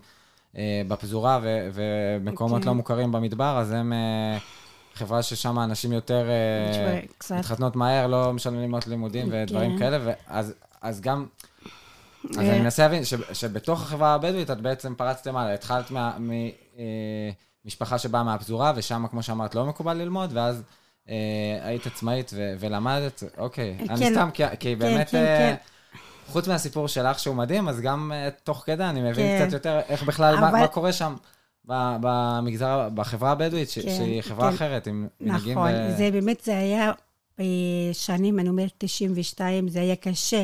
[0.88, 2.68] בפזורה ו- ומקומות כן.
[2.68, 3.92] לא מוכרים במדבר, אז הם...
[3.92, 4.40] Uh,
[4.98, 7.00] חברה ששם אנשים יותר אה.
[7.38, 9.78] מתחתנות מהר, לא משלמים עוד לימודים ודברים כן.
[9.78, 11.26] כאלה, ואז אז גם...
[12.30, 12.50] אז אה.
[12.50, 15.90] אני מנסה להבין ש- שבתוך החברה הבדואית את בעצם פרצתם הלאה, התחלת
[17.64, 20.62] ממשפחה שבאה מהפזורה, ושם, כמו שאמרת, לא מקובל ללמוד, ואז
[21.08, 21.14] אה,
[21.62, 23.76] היית עצמאית ו- ולמדת, אוקיי.
[23.90, 24.12] אני כן.
[24.12, 25.54] סתם, כי- כי באמת, כן, אה, כן.
[26.28, 29.44] חוץ מהסיפור שלך שהוא מדהים, אז גם אה, תוך כדי אני מבין כן.
[29.44, 31.14] קצת יותר איך בכלל, מה- אבל- מה קורה שם.
[31.68, 34.54] ב- במגזר, בחברה הבדואית, ש- כן, שהיא חברה כן.
[34.54, 35.52] אחרת, עם מנהגים...
[35.58, 36.92] נכון, ו- זה באמת, זה היה
[37.38, 40.42] בשנים, אני אומרת 92, זה היה קשה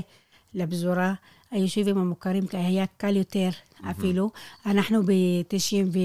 [0.54, 1.12] לפזורה.
[1.50, 3.48] היישובים המוכרים היה קל יותר
[3.90, 4.30] אפילו.
[4.66, 5.98] אנחנו ב-90 ו...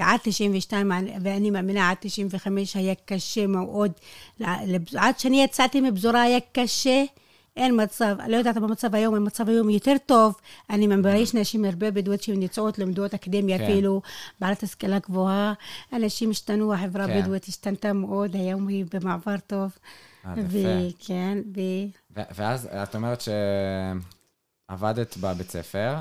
[0.00, 0.90] עד 92,
[1.22, 3.92] ואני מאמינה עד 95 היה קשה מאוד.
[4.96, 7.04] עד שאני יצאתי מפזורה היה קשה.
[7.56, 10.34] אין מצב, לא יודעת מה המצב היום, המצב היום יותר טוב.
[10.70, 13.64] אני מאמינה, יש נשים הרבה בדואיות שהן יוצאות, לומדות אקדמיה כן.
[13.64, 14.02] אפילו,
[14.40, 15.52] בעלת השכלה גבוהה.
[15.92, 17.18] אנשים השתנו, החברה כן.
[17.18, 19.70] הבדואית השתנתה מאוד, היום היא במעבר טוב.
[20.26, 20.34] אה.
[20.36, 21.60] וכן, ו...
[22.16, 23.24] ו- ואז את אומרת
[24.70, 25.94] שעבדת בבית ספר,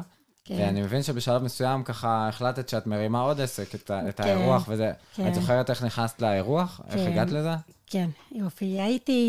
[0.45, 0.55] כן.
[0.59, 4.91] ואני מבין שבשלב מסוים ככה החלטת שאת מרימה עוד עסק, את, כן, האירוח וזה.
[5.15, 5.27] כן.
[5.27, 6.81] את זוכרת איך נכנסת לאירוח?
[6.89, 7.07] איך.
[7.07, 7.53] הגעת לזה?
[7.87, 8.81] כן, יופי.
[8.81, 9.21] הייתי...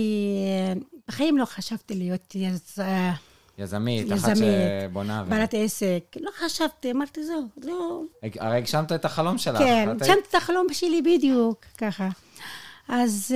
[1.09, 2.79] בחיים לא חשבתי להיות יז...
[3.59, 4.49] יזמית, אחת יזמית,
[4.91, 5.23] שבונה.
[5.27, 6.05] ו- בעלת עסק.
[6.21, 8.03] לא חשבתי, אמרתי, זהו, לא...
[8.23, 9.59] הג- הרי הגשמת את החלום שלך.
[9.59, 12.09] כן, הגשמתי את החלום שלי בדיוק, ככה.
[12.89, 13.35] אז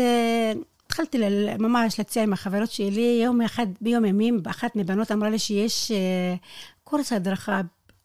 [0.54, 5.30] uh, התחלתי ל- ממש להציע עם החברות שלי, יום אחד, ביום ימים, אחת מבנות אמרה
[5.30, 5.94] לי שיש uh,
[6.84, 7.60] קורס הדרכה.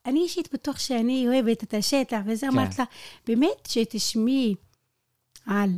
[0.06, 2.54] אני אישית בתוך שאני אוהבת את השטח, וזה כן.
[2.54, 2.86] אמרת לה,
[3.28, 4.56] באמת שתשמעי
[5.48, 5.70] על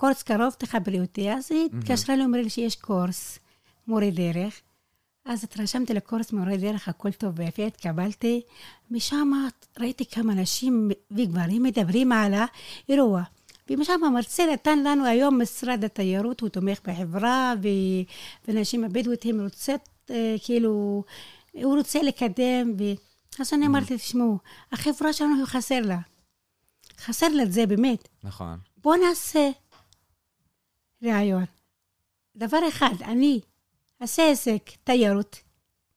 [0.00, 1.32] קורס קרוב, תחברי אותי.
[1.32, 3.38] אז היא התקשרה לי, אמרה לי שיש קורס
[3.86, 4.60] מורה דרך.
[5.24, 8.42] אז התרשמתי לקורס מורה דרך, הכל טוב ויפה, התקבלתי.
[8.90, 9.32] משם
[9.78, 12.34] ראיתי כמה אנשים וגברים מדברים על
[12.88, 13.22] האירוע.
[13.70, 17.68] ומשם המרצה נתן לנו היום משרד התיירות, הוא תומך בחברה, ו...
[18.48, 21.04] ונשים הבדואיות הן רוצות, אה, כאילו,
[21.52, 22.82] הוא רוצה לקדם, ו...
[23.40, 24.38] אז אני אמרתי, תשמעו,
[24.72, 25.98] החברה שלנו חסר לה.
[26.98, 28.08] חסר לה את זה באמת.
[28.24, 28.58] נכון.
[28.76, 29.50] בואו נעשה
[31.04, 31.44] רעיון.
[32.36, 33.40] דבר אחד, אני
[34.02, 35.36] אעשה עסק, תיירות,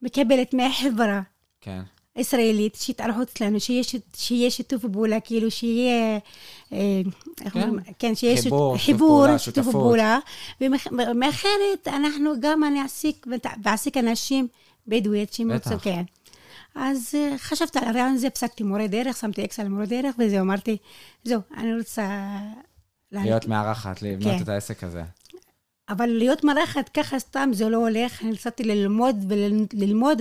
[0.01, 1.21] מקבלת מהחברה
[1.61, 1.81] כן.
[2.15, 6.19] ישראלית, שיתארחו אצלנו, שיהיה, ש- שיהיה שיתוף פעולה, כאילו שיהיה...
[6.73, 7.01] אה,
[7.45, 7.61] איך כן.
[7.61, 7.83] אומרים?
[7.99, 9.67] כן, שיהיה ש- חיבור, חיבור, שיתוף.
[9.71, 10.19] פעולה.
[10.61, 13.27] ומאחרת, אנחנו גם אני אעסיק,
[13.63, 14.47] ואעסיק אנשים
[14.87, 15.29] בדואיות.
[15.29, 16.03] רוצים, כן.
[16.75, 20.39] אז אה, חשבתי על הרעיון הזה, פסקתי מורה דרך, שמתי אקס על מורה דרך, וזהו,
[20.41, 20.77] אמרתי,
[21.23, 22.37] זהו, אני רוצה...
[23.11, 24.43] לה- להיות מארחת, לבנות כן.
[24.43, 25.03] את העסק הזה.
[25.89, 30.19] אבל להיות מארחת ככה סתם זה לא הולך, אני רציתי ללמוד וללמוד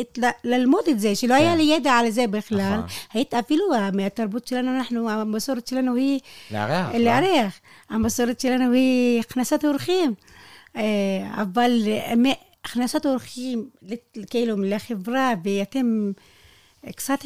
[0.00, 2.58] את ל- ללמוד את זה, שלא היה לי ידע על זה בכלל.
[2.76, 2.86] נכון.
[3.12, 6.20] היית אפילו מהתרבות שלנו, אנחנו, המסורת שלנו היא
[6.50, 6.92] לארח.
[6.94, 6.98] לא?
[6.98, 7.60] לארח.
[7.90, 10.14] המסורת שלנו היא הכנסת אורחים.
[10.76, 10.82] אה,
[11.42, 12.12] אבל אה,
[12.64, 13.68] הכנסת אורחים,
[14.30, 16.12] כאילו, לחברה, ואתם
[16.96, 17.18] קצת...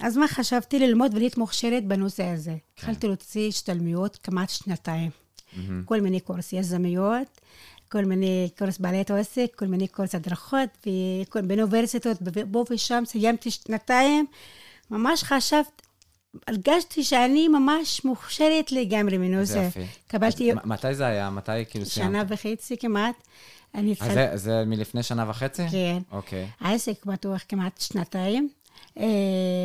[0.00, 2.56] אז מה חשבתי ללמוד ולהיות מוכשרת בנושא הזה.
[2.74, 5.10] התחלתי להוציא השתלמויות כמעט שנתיים.
[5.84, 7.40] כל מיני קורס יזמיות,
[7.92, 10.86] כל מיני קורס בעלי עסק, כל מיני קורס הדרכות,
[11.34, 12.16] באוניברסיטות,
[12.52, 14.26] פה ושם סיימתי שנתיים.
[14.90, 15.82] ממש חשבת,
[16.48, 19.58] הרגשתי שאני ממש מוכשרת לגמרי זה מנושא.
[19.58, 19.86] יופי.
[20.06, 21.30] קבלתי אז מ- מתי זה היה?
[21.30, 22.10] מתי כאילו סיימת?
[22.10, 23.14] שנה וחצי כמעט.
[23.74, 24.14] אני אז התחלתי...
[24.14, 25.62] זה- זה מלפני שנה וחצי?
[25.70, 25.98] כן.
[26.12, 26.48] אוקיי.
[26.60, 28.48] העסק פתוח כמעט שנתיים.
[28.98, 29.06] אה,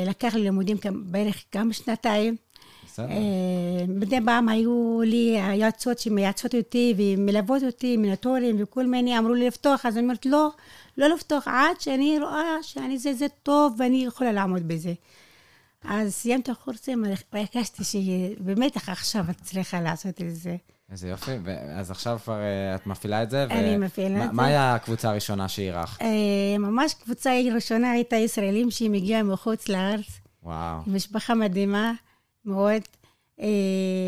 [0.08, 2.36] לקח לי לימודים בערך גם שנתיים.
[2.86, 3.10] בסדר.
[3.10, 9.48] אה, מדי פעם היו לי היועצות שמייעצות אותי ומלוות אותי, מנטורים וכל מיני, אמרו לי
[9.48, 10.50] לפתוח, אז אני אומרת, לא,
[10.98, 14.94] לא לפתוח עד שאני רואה שאני זה, זה טוב ואני יכולה לעמוד בזה.
[15.84, 20.56] אז סיימתי הקורסים, הרגשתי שבאמת עכשיו את צריכה לעשות את זה.
[20.92, 21.32] איזה יופי.
[21.76, 23.46] אז עכשיו כבר אה, את מפעילה את זה?
[23.50, 24.50] ו- אני מפעילה מה- את מה זה.
[24.50, 26.02] היה הקבוצה הראשונה שאירחת?
[26.02, 26.08] אה,
[26.60, 30.06] ממש קבוצה ראשונה הייתה ישראלים שהיא מגיעה מחוץ לארץ.
[30.44, 30.80] וואו.
[30.88, 31.94] משפחה מדהימה
[32.46, 32.82] מאוד.
[33.42, 33.46] אה,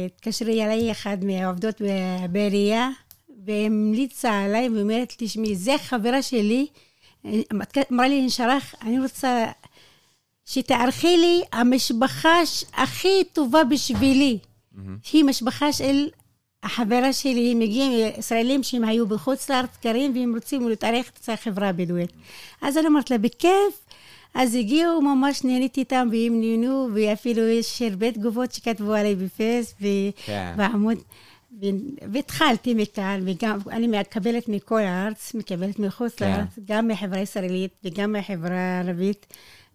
[0.05, 1.81] התקשרי אליי אחת מהעובדות
[2.31, 2.89] בעירייה,
[3.45, 6.67] והמליצה עליי ואומרת לי, תשמעי, זה חברה שלי,
[7.91, 9.45] אמרה לי, נשרח, אני רוצה
[10.45, 12.35] שתארחי לי המשפחה
[12.73, 14.37] הכי טובה בשבילי.
[15.13, 16.07] היא משפחה של
[16.63, 21.69] החברה שלי, הם מגיעים ישראלים שהם היו בחוץ לארץ גרים והם רוצים להתארח אצל החברה
[21.69, 22.11] הבדואית.
[22.61, 23.85] אז אני אומרת לה, בכיף.
[24.33, 29.85] אז הגיעו, ממש נהניתי איתם והם נהנו, ואפילו יש הרבה תגובות שכתבו עליי בפייס, ו-
[30.25, 30.55] כן.
[32.11, 36.31] והתחלתי מכאן, וגם אני מקבלת מכל הארץ, מקבלת מחוץ כן.
[36.31, 39.25] לארץ, גם מהחברה הישראלית וגם מהחברה הערבית,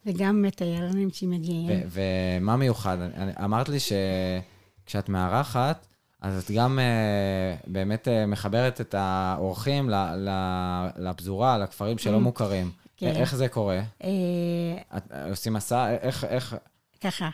[0.07, 1.69] וגם מתיירנים שמגיעים.
[1.91, 2.99] ומה מיוחד?
[3.45, 5.87] אמרת לי שכשאת מארחת,
[6.21, 12.71] אז את גם אה, באמת אה, מחברת את האורחים ל- ל- לפזורה, לכפרים שלא מוכרים.
[12.97, 13.13] כן.
[13.17, 13.81] איך זה קורה?
[14.05, 14.09] אה,
[14.97, 15.91] את, עושים מסע?
[15.91, 16.57] איך, איך...
[17.01, 17.29] ככה,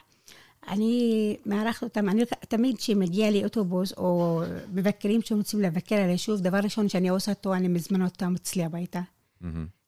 [0.68, 4.42] אני מארחת אותם, אני תמיד כשמגיע לי אוטובוס או
[4.72, 9.00] מבקרים שרוצים לבקר על היישוב, דבר ראשון שאני עושה אותו, אני מזמנה אותם אצלי הביתה.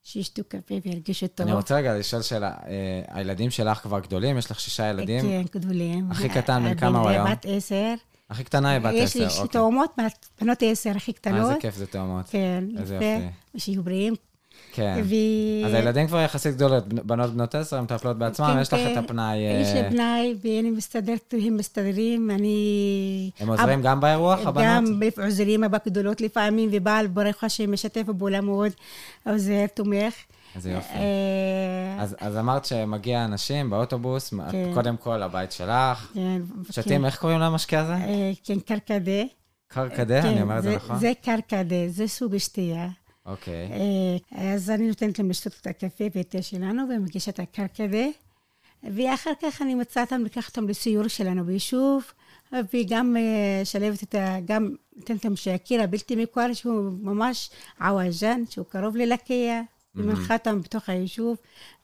[0.02, 1.46] שישתו קפה וירגישו טוב.
[1.46, 4.38] אני רוצה רגע לשאול שאלה, אה, הילדים שלך כבר גדולים?
[4.38, 5.22] יש לך שישה ילדים?
[5.22, 6.10] כן, גדולים.
[6.10, 7.30] הכי קטן, בן כמה הוא היום?
[7.30, 7.94] בת עשר.
[8.34, 9.52] הכי קטנה היא בת יש לי עשר, אוקיי.
[9.52, 9.98] תאומות,
[10.40, 11.48] בנות עשר הכי אה, קטנות.
[11.48, 12.24] איזה כיף זה תאומות.
[12.30, 12.94] כן, איזה.
[12.94, 13.26] יופי.
[13.54, 14.14] ושיהיו בריאים.
[14.72, 15.02] כן.
[15.04, 18.80] ו- אז הילדים כבר יחסית גדולות, בנות בנות עשר, הן מטפלות בעצמן, כן, יש לך
[18.80, 18.92] כן.
[18.92, 19.36] את הפנאי...
[19.36, 23.30] יש אה, לי פנאי, ואני מסתדרת, הם מסתדרים, אני...
[23.40, 24.66] הם עוזרים גם באירוח, הבנות?
[24.66, 28.72] גם עוזרים בגדולות לפעמים, ובעל ברוך השם משתף פעולה מאוד,
[29.26, 30.14] עוזר, תומך.
[30.56, 30.94] איזה יופי.
[30.94, 34.70] אה, אז, אז אמרת שמגיע אנשים באוטובוס, כן.
[34.74, 37.04] קודם כל הבית שלך, כן, שותים, כן.
[37.04, 37.94] איך קוראים למשקה הזה?
[37.94, 39.22] אה, כן, קרקדה.
[39.68, 40.98] קרקדה, כן, אני אומר את זה נכון?
[40.98, 42.88] זה קרקדה, זה סוג שתייה.
[43.26, 43.68] אוקיי.
[43.72, 48.06] אה, אז אני נותנת להם לשתות את הקפה והתה שלנו, ומגישה את הקרקדה.
[48.82, 52.04] ואחר כך אני מצאה אותם, לקחת אותם לסיור שלנו ביישוב,
[52.52, 54.36] וגם אה, שלבת את ה...
[54.44, 59.62] גם נותנת להם שהקיר הבלתי מוכר, שהוא ממש עוואז'אן, שהוא קרוב ללקיה,
[59.96, 61.36] ומנחה אותם בתוך היישוב,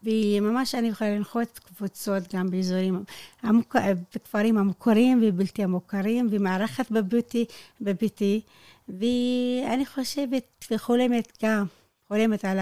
[0.03, 3.05] וממש אני יכולה לנחות קבוצות גם באזורים,
[3.43, 3.77] המוק...
[4.15, 7.45] בכפרים המוכרים ובלתי המוכרים, ומארחת בביתי,
[7.81, 8.41] בביתי,
[8.89, 11.65] ואני חושבת וחולמת גם,
[12.09, 12.59] חולמת על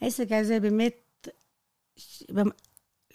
[0.00, 1.28] העסק הזה באמת,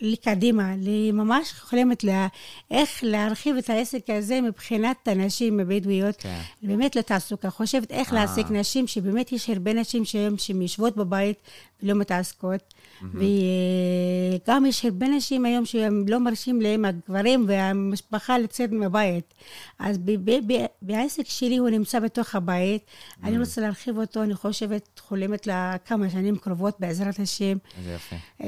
[0.01, 2.27] לקדימה, אני ממש חולמת לה,
[2.71, 6.39] איך להרחיב את העסק הזה מבחינת הנשים הבדואיות, כן.
[6.61, 7.49] באמת לתעסוקה.
[7.49, 8.15] חושבת איך אה.
[8.15, 11.37] להעסיק נשים, שבאמת יש הרבה נשים שהן יושבות בבית
[11.83, 12.73] ולא מתעסקות.
[13.03, 19.33] וגם יש הרבה נשים היום שהם לא מרשים להם הגברים והמשפחה לצאת מהבית.
[19.79, 22.85] אז ב- ב- ב- בעסק שלי הוא נמצא בתוך הבית.
[23.23, 27.57] אני רוצה להרחיב אותו, אני חושבת, חולמת לכמה שנים קרובות בעזרת השם.
[27.77, 28.15] איזה יופי.
[28.43, 28.47] אה,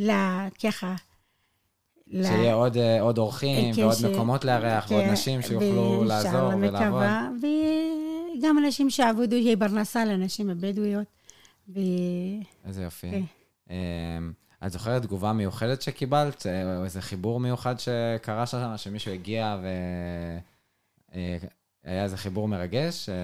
[0.00, 0.94] לה, ככה.
[2.12, 6.50] שיהיה עוד, אה, עוד אורחים כן, ועוד ש- מקומות לארח ועוד כן, נשים שיוכלו לעזור
[6.60, 7.02] ולעבוד.
[8.38, 11.06] וגם אנשים שעבדו, יהיה פרנסה לנשים הבדואיות.
[11.74, 11.78] ו...
[12.66, 13.10] איזה יופי.
[13.10, 13.22] כן.
[13.70, 14.32] אמ,
[14.66, 16.46] את זוכרת תגובה מיוחדת שקיבלת?
[16.46, 19.56] אה, או איזה חיבור מיוחד שקרה שם, שמישהו הגיע
[21.14, 23.14] והיה איזה חיבור מרגש אה,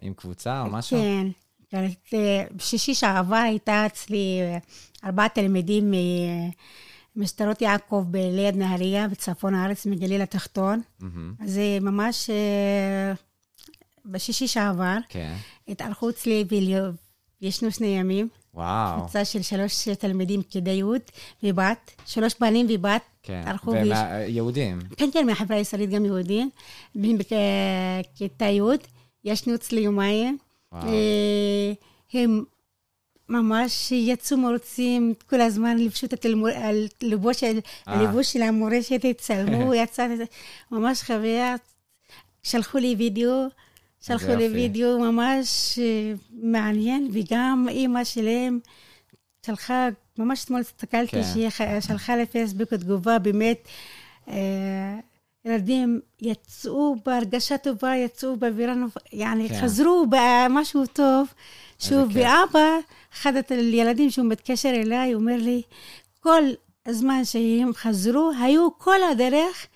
[0.00, 0.98] עם קבוצה או משהו?
[0.98, 1.26] כן.
[2.14, 4.58] אה, בשישי שעבר הייתה אצלי אה,
[5.04, 5.94] ארבעה תלמידים
[7.16, 10.80] משטרות יעקב ליד נהריה, בצפון הארץ, מגליל התחתון.
[11.44, 13.12] זה ממש אה,
[14.04, 15.34] בשישי שעבר, כן.
[15.68, 16.44] התארחו אצלי
[17.40, 18.28] וישנו שני ימים.
[18.56, 19.00] וואו.
[19.00, 20.82] קבוצה של שלוש תלמידים כדי י'
[21.46, 23.42] ובת, שלוש בנים ובת, כן.
[24.26, 24.78] ויהודים.
[24.96, 26.50] כן, כן, מהחברה הישראלית גם יהודים,
[26.94, 28.60] בכיתה י',
[29.24, 30.38] ישנו אצלי יומיים.
[30.74, 31.72] אה,
[32.14, 32.44] הם
[33.28, 36.26] ממש יצאו מרוצים כל הזמן, לבשו את
[37.02, 37.92] הלבוש של- אה.
[38.00, 40.08] הלבוש של המורשת, הצלמו, יצא,
[40.70, 41.54] ממש חוויה.
[42.42, 43.46] שלחו לי וידאו,
[44.06, 44.48] שלחו לי.
[44.48, 48.58] וידאו ממש אה, מעניין, וגם אימא שלהם
[49.46, 49.88] שלחה,
[50.18, 51.22] ממש אתמול הסתכלתי כן.
[51.22, 53.68] שהיא שלחה לפייסבוק תגובה, באמת,
[54.28, 54.98] אה,
[55.44, 58.74] ילדים יצאו בהרגשה טובה, יצאו באווירה,
[59.12, 59.60] יעני, כן.
[59.60, 61.28] חזרו במשהו טוב.
[61.78, 62.10] שוב.
[62.12, 62.78] ואבא,
[63.14, 65.62] אחד הילדים שהוא מתקשר אליי, אומר לי,
[66.20, 66.42] כל
[66.86, 69.66] הזמן שהם חזרו, היו כל הדרך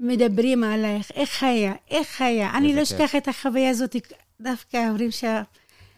[0.00, 2.50] מדברים עלייך, איך היה, איך היה.
[2.56, 2.82] אני לא.
[2.82, 3.96] אשכח את החוויה הזאת,
[4.40, 5.24] דווקא אומרים ש...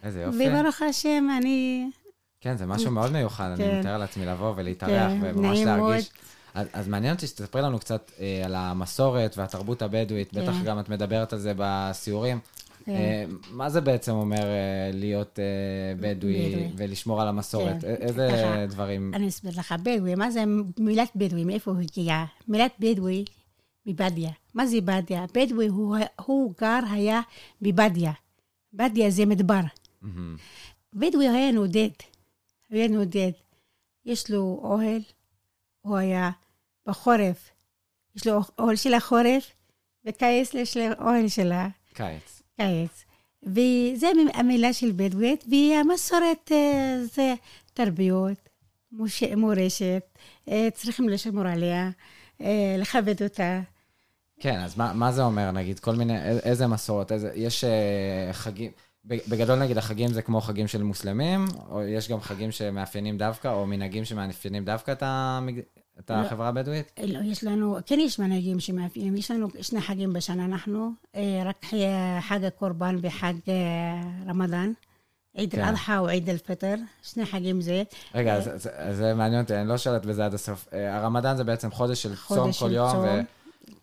[0.03, 0.49] איזה יופי.
[0.49, 1.91] וברוך השם, אני...
[2.41, 3.79] כן, זה משהו מאוד מיוחד, אני כן.
[3.79, 5.79] מתאר לעצמי לבוא ולהתארח כן, וממש מאוד.
[5.81, 6.11] להרגיש.
[6.55, 10.43] אז, אז מעניין אותי שתספרי לנו קצת אה, על המסורת והתרבות הבדואית, כן.
[10.43, 12.39] בטח גם את מדברת על זה בסיורים.
[12.85, 12.93] כן.
[12.93, 15.45] אה, מה זה בעצם אומר אה, להיות אה,
[15.97, 16.71] בדואי בדואי.
[16.77, 17.81] ולשמור על המסורת?
[17.81, 17.95] כן.
[18.01, 19.13] איזה ככה, דברים?
[19.15, 20.45] אני אסביר לך, בדואי, מה זה
[20.79, 22.25] מילת בדואי, מאיפה הוא הגיע?
[22.49, 23.25] מילת בדואי
[23.87, 24.31] מבדיה.
[24.55, 25.27] מה זה בדיה?
[25.35, 27.21] בדואי הוא, הוא גר היה
[27.63, 28.13] בבדיה.
[28.73, 29.61] בדיה זה מדבר.
[30.03, 30.37] מהמם.
[30.95, 31.89] בדואי היה נודד.
[32.71, 33.31] היה נודד.
[34.05, 35.03] יש לו אוהל,
[35.81, 36.31] הוא היה
[36.87, 37.51] בחורף.
[38.17, 39.53] יש לו אוהל של החורף,
[40.05, 41.53] וקיץ יש לו אוהל של
[41.95, 42.43] קיץ.
[42.55, 43.05] הקיץ.
[43.43, 47.35] וזה המילה של בדואית, והמסורת אה, זה
[47.75, 48.49] תרביות,
[49.37, 50.03] מורשת,
[50.49, 51.91] אה, צריכים לשמור עליה,
[52.79, 53.61] לכבד אותה.
[54.41, 58.33] כן, אז מה, מה זה אומר, נגיד, כל מיני, א- איזה מסורת, איזה, יש אה,
[58.33, 58.71] חגים,
[59.05, 63.67] בגדול נגיד החגים זה כמו חגים של מוסלמים, או יש גם חגים שמאפיינים דווקא, או
[63.67, 65.61] מנהגים שמאפיינים דווקא את, המג...
[65.99, 66.15] את לא.
[66.17, 67.01] החברה הבדואית?
[67.07, 71.67] לא, יש לנו, כן יש מנהגים שמאפיינים, יש לנו שני חגים בשנה, אנחנו, אה, רק
[71.73, 73.55] אה, חג הקורבן וחג אה,
[74.27, 74.73] רמדאן,
[75.35, 75.61] עיד כן.
[75.61, 77.83] אל-אדחא ועיד אל-פטר, שני חגים זה.
[78.15, 80.69] רגע, אז זה מעניין אותי, אני לא שואלת בזה עד הסוף.
[80.73, 83.07] אה, הרמדאן זה בעצם חודש של צום כל יום.
[83.07, 83.25] כן.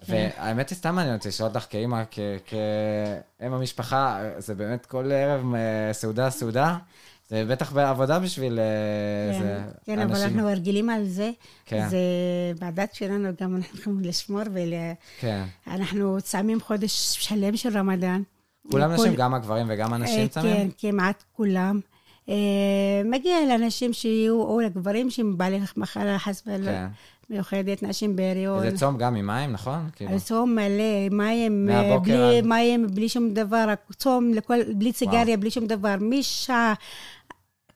[0.08, 2.04] והאמת היא, סתם מעניין אותי לשאול אותך כאימא,
[2.46, 6.78] כאם המשפחה, זה באמת כל ערב אה, סעודה, סעודה.
[7.30, 8.66] זה בטח בעבודה בשביל אה,
[9.34, 10.24] כן, איזה כן, אבל אנשים.
[10.24, 11.32] אנחנו רגילים על זה.
[11.66, 11.90] כן.
[11.90, 11.98] זה
[12.60, 14.74] בדת שלנו גם אנחנו לשמור ול...
[15.20, 15.44] כן.
[15.68, 18.22] אנחנו צמים חודש שלם של רמדאן.
[18.72, 20.56] כולם נשים, גם הגברים וגם הנשים אה, צמים?
[20.56, 21.80] כן, כמעט כולם.
[22.30, 22.36] אה,
[23.06, 26.52] מגיע לאנשים שיהיו, או לגברים שהם בעלי מחלה חס כן.
[26.52, 26.88] וחלילה
[27.30, 28.70] מיוחדת, נשים בהריון.
[28.70, 29.90] זה צום גם עם מים, נכון?
[29.96, 30.20] כאילו.
[30.20, 35.68] צום מלא, מים, אה, בלי מים, בלי שום דבר, צום לכל, בלי סיגריה, בלי שום
[35.68, 36.74] דבר, משעה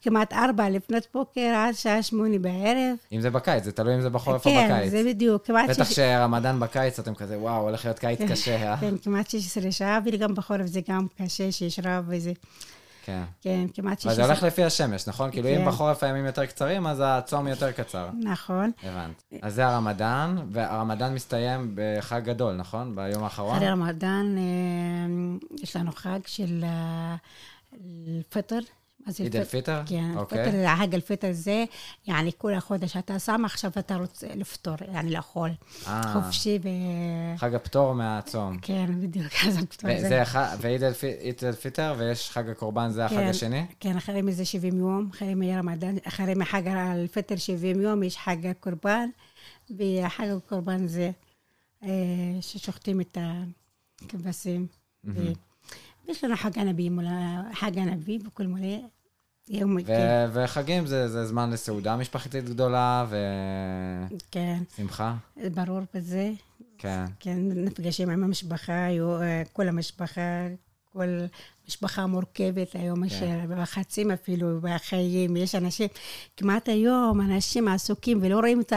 [0.01, 2.95] כמעט ארבע לפנות בוקר עד שעה שמונה בערב.
[3.11, 4.91] אם זה בקיץ, זה תלוי אם זה בחורף או כן, בקיץ.
[4.91, 8.77] זה בדיוק, בטח שש- שרמדאן בקיץ, אתם כזה, וואו, הולך להיות קיץ קשה, אה?
[8.77, 12.31] כן, כמעט 16 שעה, וגם בחורף זה גם קשה, שיש רב וזה,
[13.05, 13.21] כן.
[13.41, 14.11] כן, כמעט 16.
[14.13, 15.31] אבל זה הולך לפי השמש, נכון?
[15.31, 15.67] כאילו, אם כן.
[15.67, 18.09] בחורף הימים יותר קצרים, אז הצום יותר קצר.
[18.23, 18.71] נכון.
[18.83, 19.23] הבנת.
[19.41, 22.95] אז זה הרמדאן, והרמדאן מסתיים בחג גדול, נכון?
[22.95, 23.55] ביום האחרון?
[23.55, 24.43] אחרי רמדאן אה,
[25.63, 27.15] יש לנו חג של אה,
[29.03, 29.81] فطر, זה عيد الفطر?
[29.85, 30.45] כן, אוקיי.
[30.45, 30.75] אוקיי.
[30.77, 31.65] חג الفطر זה,
[32.07, 35.49] יעני כל החודש אתה שם, עכשיו אתה רוצה לפטור, יעני לאכול.
[35.87, 36.67] אה, חופשי ו...
[37.37, 38.57] חג הפטור מהצום.
[38.61, 40.05] כן, בדיוק, אז הפטור זה.
[40.07, 40.83] וזה ח- ו عيد
[41.43, 43.27] الفطر, ויש חג הקורבן, זה החג כן.
[43.27, 43.65] השני?
[43.79, 49.09] כן, אחרי מזה 70 יום, אחרי מרמדאן, אחרי מחג الفطر 70 יום, יש חג הקורבן,
[49.71, 51.11] וחג הקורבן זה
[51.83, 51.89] אה,
[52.41, 53.17] ששוחטים את
[54.01, 54.67] הכבשים.
[55.05, 55.31] ו-
[56.07, 56.57] ויש לנו חג
[56.99, 57.09] אולי-
[57.55, 58.83] חג הנביא וכל מיני.
[59.49, 64.21] יום, ו- כן, וחגים זה זה זמן לסעודה משפחתית גדולה ושמחה.
[64.31, 66.31] כן, ברור בזה.
[66.77, 67.05] כן.
[67.19, 68.89] כן, נפגשים עם המשפחה,
[69.21, 70.21] אה, כל המשפחה,
[70.93, 71.07] כל
[71.71, 73.45] משפחה מורכבת היום, יש כן.
[73.49, 75.87] בחצים אפילו, בחיים, יש אנשים,
[76.37, 78.73] כמעט היום אנשים עסוקים ולא רואים את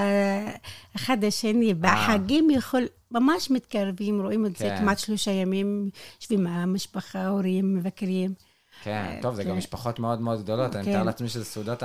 [0.94, 4.78] האחד השני, בחגים יכול, ממש מתקרבים, רואים את זה כן.
[4.78, 5.90] כמעט שלושה ימים,
[6.20, 8.34] יושבים המשפחה, הורים, מבקרים.
[8.82, 9.56] כן, טוב, זה גם כן.
[9.56, 10.76] משפחות מאוד מאוד גדולות.
[10.76, 10.90] אני כן.
[10.90, 11.82] מתאר לעצמי שזה סעודות,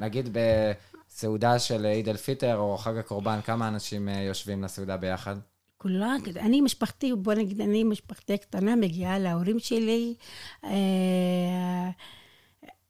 [0.00, 0.38] נגיד
[1.08, 5.36] בסעודה של עיד אל-פיטר או חג הקורבן, כמה אנשים אה, יושבים לסעודה ביחד?
[5.86, 10.14] כולה, אני משפחתי, בוא נגיד, אני משפחתי קטנה, מגיעה להורים שלי,
[10.64, 10.70] אה,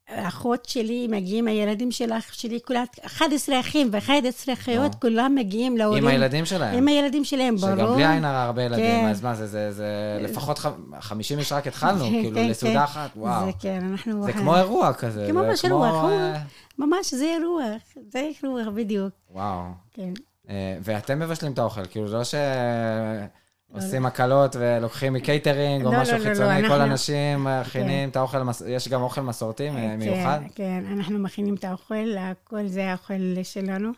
[0.07, 4.99] האחות שלי, מגיעים הילדים של אח שלי, כולה 11 אחים ו-11 אחיות, נו.
[4.99, 6.03] כולם מגיעים להורים.
[6.03, 6.77] עם הילדים שלהם.
[6.77, 7.75] עם הילדים שלהם, ברור.
[7.75, 9.07] שגם בלי עין הרע הרבה ילדים, כן.
[9.09, 9.87] אז מה זה, זה, זה
[10.21, 12.83] לפחות ח- 50 איש רק התחלנו, כן, כאילו כן, לסעודה כן.
[12.83, 13.45] אחת, וואו.
[13.45, 14.23] זה כן, אנחנו...
[14.23, 15.27] זה כמו אירוע כזה.
[15.29, 16.39] כמו ממש אירוע, אה,
[16.77, 17.63] ממש, זה אירוע,
[18.09, 19.63] זה אירוע בדיוק, וואו.
[19.93, 20.13] כן.
[20.49, 26.19] אה, ואתם מבשלים את האוכל, כאילו לא שעושים הקלות ולוקחים מקייטרינג או לא, משהו לא,
[26.19, 28.37] לא, לא, חיצוני, כל אנחנו- האנשים מכינים את האוכל,
[28.67, 30.39] יש גם אוכל מסורתי אה, מיוחד?
[30.41, 33.91] כן, כן, אנחנו מכינים את האוכל, הכל זה האוכל שלנו.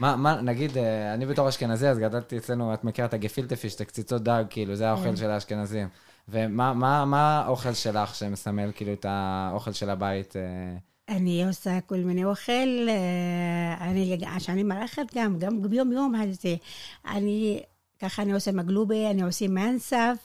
[0.00, 3.74] מה, מה, נגיד, אה, אני בתור אשכנזי, אז גדלתי אצלנו, את מכירה את הגפילטה פיש,
[3.74, 5.16] את הקציצות דג, כאילו, זה האוכל כן.
[5.16, 5.88] של האשכנזים.
[6.28, 10.34] ומה מה, מה האוכל שלך שמסמל, כאילו, את האוכל של הבית?
[11.08, 16.56] אה, אני עושה כל מיני אוכל, אה, אני, שאני מארחת גם, גם ביום יום הזה.
[17.08, 17.62] אני,
[17.98, 20.16] ככה אני עושה מגלובה, אני עושה מנסף.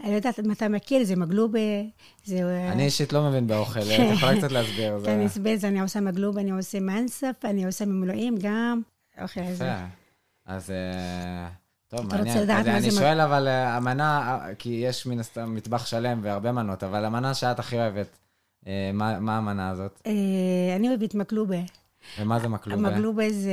[0.00, 1.58] אני לא יודעת אם אתה מכיר, זה מגלובה,
[2.24, 2.36] זה...
[2.36, 4.98] אה, אני אישית לא מבין באוכל, את יכולה קצת להסביר.
[5.04, 8.80] כן, זה אני עושה מגלובה, אני עושה מנסף, אני עושה ממלואים גם.
[9.22, 9.72] אוכל הזה.
[10.46, 11.48] אז אה,
[11.88, 12.42] טוב, אתה רוצה מעניין.
[12.42, 15.86] לדעת אז מה אני זה שואל, אבל אה, המנה, אה, כי יש מן הסתם מטבח
[15.86, 18.25] שלם והרבה מנות, אבל המנה שאת הכי אוהבת, אה,
[18.92, 20.02] מה מה המנה הזאת?
[20.06, 20.12] אה,
[20.76, 21.58] אני אוהבת מקלובה.
[22.20, 22.88] ומה זה מקלובה?
[22.88, 23.52] המגלובה זה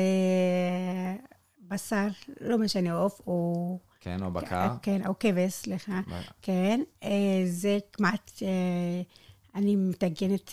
[1.68, 2.08] בשר,
[2.42, 3.80] לא משנה, עוף או...
[4.00, 4.68] כן, או בקר?
[4.82, 6.02] כן, או כבש, סליחה.
[6.10, 9.02] ב- כן, אה, זה כמעט, אה,
[9.56, 10.52] אני מטגנת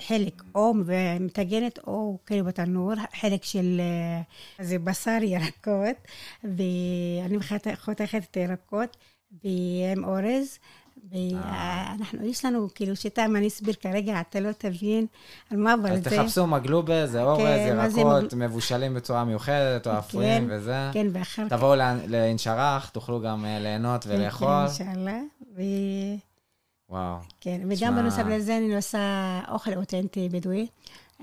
[0.00, 0.74] חלק, או
[1.20, 4.22] מטגנת או כאילו בתנור, חלק של, אה,
[4.64, 5.96] זה בשר ירקות,
[6.44, 7.36] ואני
[7.76, 8.96] חותכת את הירקות
[9.42, 10.58] עם אורז.
[11.10, 15.06] ואנחנו, יש לנו כאילו שיטה, אם אני אסביר כרגע, אתה לא תבין
[15.50, 16.10] על מה, אבל אז זה...
[16.10, 20.90] תחפשו מגלובה, זה אורז, כן, מה זה ירקות, מבושלים בצורה מיוחדת, או אפויים כן, וזה.
[20.92, 21.52] כן, ואחר כך...
[21.52, 21.74] תבואו
[22.08, 24.48] לאינשרח, תוכלו גם אה, ליהנות ולאכול.
[24.78, 25.20] כן, אינשאללה.
[26.90, 27.16] וואו.
[27.40, 29.00] כן, וגם בנוסף לזה אני עושה
[29.48, 30.66] אוכל אותנטי בדואי.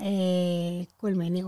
[0.02, 0.06] אה,
[0.98, 1.48] כל מיני, אה,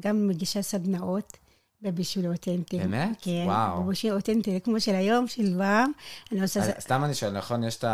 [0.00, 1.36] גם מגישה סדנאות
[1.82, 2.78] בבישול אותנטי.
[2.78, 3.18] באמת?
[3.20, 3.82] כן, וואו.
[3.82, 5.92] בבישול אותנטי, כמו של היום, של פעם.
[6.32, 6.60] אני עושה...
[6.60, 7.84] אז סתם אני שואל, נכון, יש את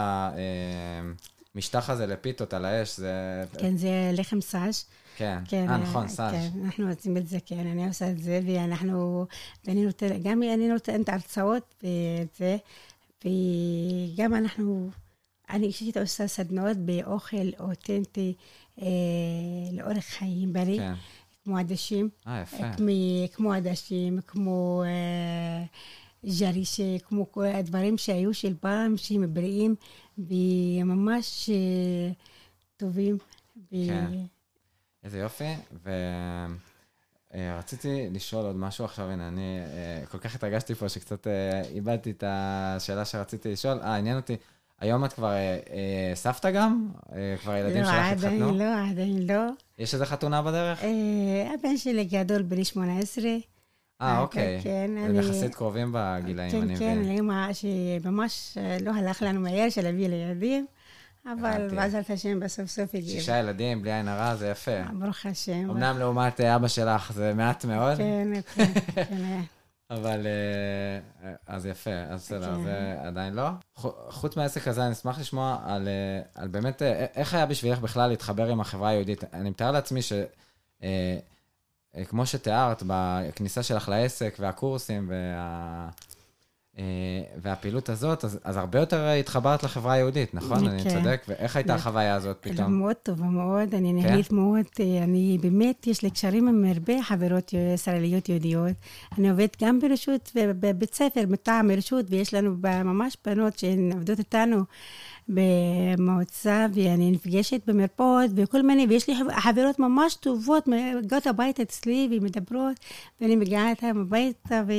[1.55, 3.45] המשטח הזה לפיתות על האש, זה...
[3.59, 4.85] כן, זה לחם סאז'.
[5.17, 5.39] כן.
[5.49, 6.33] כן, אה, אה, נכון, סאז'.
[6.33, 9.27] כן, אנחנו עושים את זה, כן, אני עושה את זה, ואנחנו,
[9.65, 12.57] ואני נותנת, גם אני נותנת הרצאות ואת זה,
[13.25, 14.91] וגם אנחנו,
[15.51, 18.35] אני אישית עושה סדנאות באוכל אותנטי
[18.83, 18.87] אה,
[19.73, 20.95] לאורך חיים בריא, כן.
[21.49, 22.73] כמו עדשים, אה, יפה.
[22.73, 22.87] כמו,
[23.33, 25.65] כמו עדשים, כמו אה,
[26.41, 29.75] ג'רישה, כמו כל הדברים שהיו של פעם, שהם בריאים
[30.19, 32.11] וממש אה,
[32.77, 33.19] טובים.
[33.73, 34.11] ו- כן.
[35.05, 35.55] איזה יופי.
[37.35, 42.11] ורציתי לשאול עוד משהו עכשיו, הנה, אני אה, כל כך התרגשתי פה שקצת אה, איבדתי
[42.11, 43.81] את השאלה שרציתי לשאול.
[43.81, 44.37] אה, עניין אותי,
[44.81, 45.39] היום את כבר אה,
[45.71, 46.89] אה, סבתא גם?
[47.13, 48.55] אה, כבר הילדים לא, שלך התחתנו?
[48.59, 49.43] לא, עדיין לא.
[49.79, 50.85] יש איזה חתונה בדרך?
[50.85, 50.89] אה,
[51.55, 53.25] הבן שלי גדול, בן 18.
[54.03, 54.61] אה, אוקיי.
[54.63, 57.17] כן, הם אני- יחסית קרובים בגילאים, כן, אני כן, מבין.
[57.17, 60.67] לאמא שממש אה, לא הלך לנו מהר של להביא לילדים,
[61.27, 61.69] אבל.
[61.77, 63.11] בעזרת השם בסוף סוף הגיע.
[63.21, 64.71] שישה ילדים, בלי עין הרע, זה יפה.
[64.93, 65.71] ברוך השם.
[65.71, 68.65] אמנם לעומת אה, אבא שלך זה מעט מאוד, כן, כן,
[68.95, 69.41] כן, היה.
[69.91, 72.63] אבל אה, אז יפה, אז בסדר, כן.
[72.63, 73.49] זה עדיין לא.
[74.11, 78.09] חוץ מהעסק הזה, אני אשמח לשמוע על, אה, על באמת, אה, איך היה בשבילך בכלל
[78.09, 79.25] להתחבר עם החברה היהודית.
[79.35, 80.13] אני מתאר לעצמי ש...
[80.83, 81.19] אה,
[81.97, 85.89] אה, כמו שתיארת, בכניסה שלך לעסק והקורסים וה...
[86.79, 86.85] אה,
[87.43, 90.69] והפעילות הזאת, אז, אז הרבה יותר התחברת לחברה היהודית, נכון?
[90.69, 90.91] אני כן.
[90.91, 91.23] צודק?
[91.29, 91.79] ואיך הייתה כן.
[91.79, 92.73] החוויה הזאת פתאום?
[92.79, 94.09] מאוד טובה מאוד, אני כן?
[94.09, 98.73] נהנית מאוד, אה, אני באמת, יש לי קשרים עם הרבה חברות ישראליות יהודיות.
[99.19, 102.55] אני עובדת גם ברשות ובבית ספר מטעם הרשות, ויש לנו
[102.85, 104.63] ממש בנות שהן עובדות איתנו
[105.29, 112.09] במועצה, ואני נפגשת במרפאות וכל מיני, ויש לי חב- חברות ממש טובות, מגיעות הביתה אצלי
[112.11, 112.77] ומדברות,
[113.21, 114.73] ואני מגיעה איתן הביתה, ו...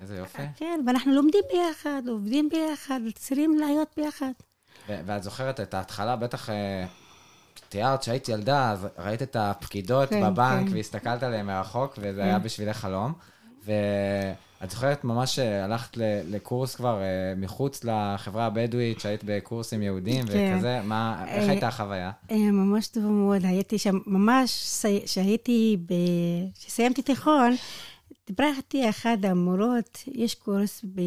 [0.00, 0.42] איזה יופי.
[0.56, 4.32] כן, ואנחנו לומדים ביחד, עובדים ביחד, צריכים להיות ביחד.
[4.88, 6.84] ואת זוכרת את ההתחלה, בטח אה,
[7.68, 10.74] תיארת שהיית ילדה, אז ראית את הפקידות כן, בבנק כן.
[10.74, 13.12] והסתכלת עליהן מרחוק, וזה היה בשבילך חלום.
[13.64, 17.06] ואת זוכרת ממש שהלכת ל- לקורס כבר אה,
[17.36, 20.54] מחוץ לחברה הבדואית, שהיית בקורסים יהודיים כן.
[20.56, 22.10] וכזה, מה, איך אה, הייתה החוויה?
[22.30, 25.76] אה, ממש טובה מאוד, הייתי שם, ממש, כשהייתי,
[26.54, 27.54] כשסיימתי תיכון,
[28.26, 31.00] דיברה איתי אחת המורות, יש קורס ב...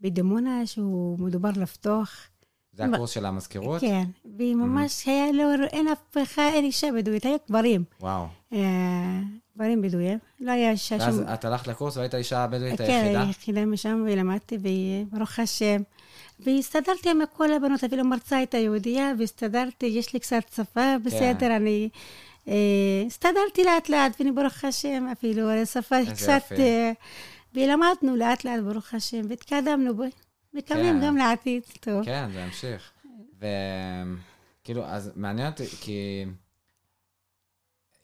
[0.00, 2.28] בדימונה שהוא מדובר לפתוח.
[2.72, 3.80] זה הקורס של המזכירות?
[3.80, 4.04] כן,
[4.38, 7.84] וממש היה לו, אין אף אחד, אין אישה בדואית, היו גברים.
[8.00, 8.26] וואו.
[8.52, 9.20] אה,
[9.56, 11.34] גברים בדואים, לא היה אישה ואז שם.
[11.34, 13.22] את הלכת לקורס והיית האישה הבדואית כן, היחידה?
[13.22, 15.82] היחידה משם, ולמדתי, וברוך השם.
[16.40, 21.88] והסתדרתי עם כל הבנות, אפילו מרצה הייתה יהודייה, והסתדרתי, יש לי קצת שפה, בסדר, אני...
[22.48, 22.54] אה,
[23.06, 26.42] הסתדרתי לאט לאט, ואני ברוך השם, אפילו על השפה קצת...
[26.58, 26.92] אה,
[27.54, 30.04] ולמדנו לאט לאט, ברוך השם, והתקדמנו בו.
[30.54, 31.06] מקווים כן.
[31.06, 32.04] גם לעתיד טוב.
[32.04, 32.92] כן, זה ימשיך.
[33.36, 36.24] וכאילו, אז מעניין אותי, כי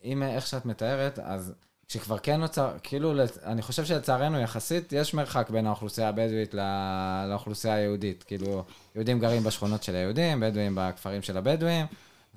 [0.04, 1.52] אם איך שאת מתארת, אז
[1.88, 3.12] כשכבר כן נוצר, כאילו,
[3.44, 8.22] אני חושב שלצערנו יחסית, יש מרחק בין האוכלוסייה הבדואית ל- לאוכלוסייה היהודית.
[8.22, 8.64] כאילו,
[8.94, 11.86] יהודים גרים בשכונות של היהודים, בדואים בכפרים של הבדואים,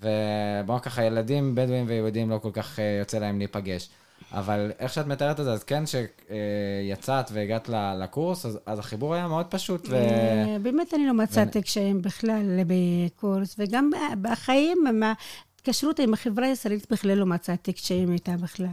[0.01, 3.89] ובואו ככה, ילדים בדואים ויהודים לא כל כך אה, יוצא להם להיפגש.
[4.31, 7.69] אבל איך שאת מתארת את זה, אז כן, כשיצאת והגעת
[7.99, 9.87] לקורס, אז, אז החיבור היה מאוד פשוט.
[9.89, 9.95] ו...
[9.95, 13.89] אה, באמת אני לא מצאתי קשיים בכלל בקורס, וגם
[14.21, 18.67] בחיים, ההתקשרות עם החברה הישראלית בכלל לא מצאתי קשיים איתה בכלל.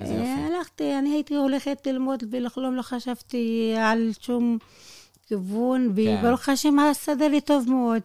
[0.00, 0.46] אה.
[0.46, 4.58] הלכתי, אני הייתי הולכת ללמוד ולחלום, לא חשבתי על שום
[5.26, 6.18] כיוון, כן.
[6.20, 8.02] וברוך השם הסתדר לי טוב מאוד.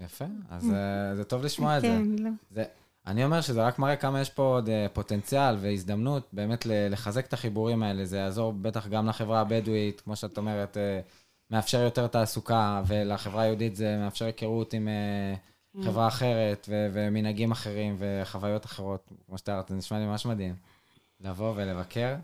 [0.00, 1.88] יפה, אז אה, זה טוב לשמוע את זה.
[1.88, 2.62] כן, לא.
[3.06, 7.32] אני אומר שזה רק מראה כמה יש פה עוד אה, פוטנציאל והזדמנות באמת לחזק את
[7.32, 8.04] החיבורים האלה.
[8.04, 11.00] זה יעזור בטח גם לחברה הבדואית, כמו שאת אומרת, אה,
[11.50, 15.34] מאפשר יותר תעסוקה, ולחברה היהודית זה מאפשר היכרות עם אה,
[15.84, 20.54] חברה אחרת, ו- ומנהגים אחרים, וחוויות אחרות, כמו שתיארת, זה נשמע לי ממש מדהים.
[21.20, 22.14] לבוא ולבקר.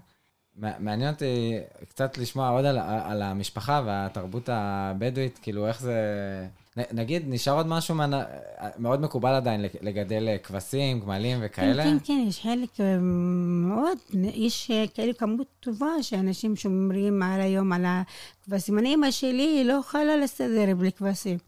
[0.56, 5.96] מע- מעניין אותי קצת לשמוע עוד על, על המשפחה והתרבות הבדואית, כאילו איך זה...
[6.92, 8.24] נגיד, נשאר עוד משהו מה,
[8.78, 11.82] מאוד מקובל עדיין לגדל אה, כבשים, גמלים וכאלה?
[11.82, 13.98] כן, כן, כן, יש חלק אה, מאוד,
[14.34, 18.78] יש אה, כאלה כמות טובה שאנשים שומרים על היום על הכבשים.
[18.78, 21.38] אני, אמא שלי לא יכולה להסתדר בלי כבשים.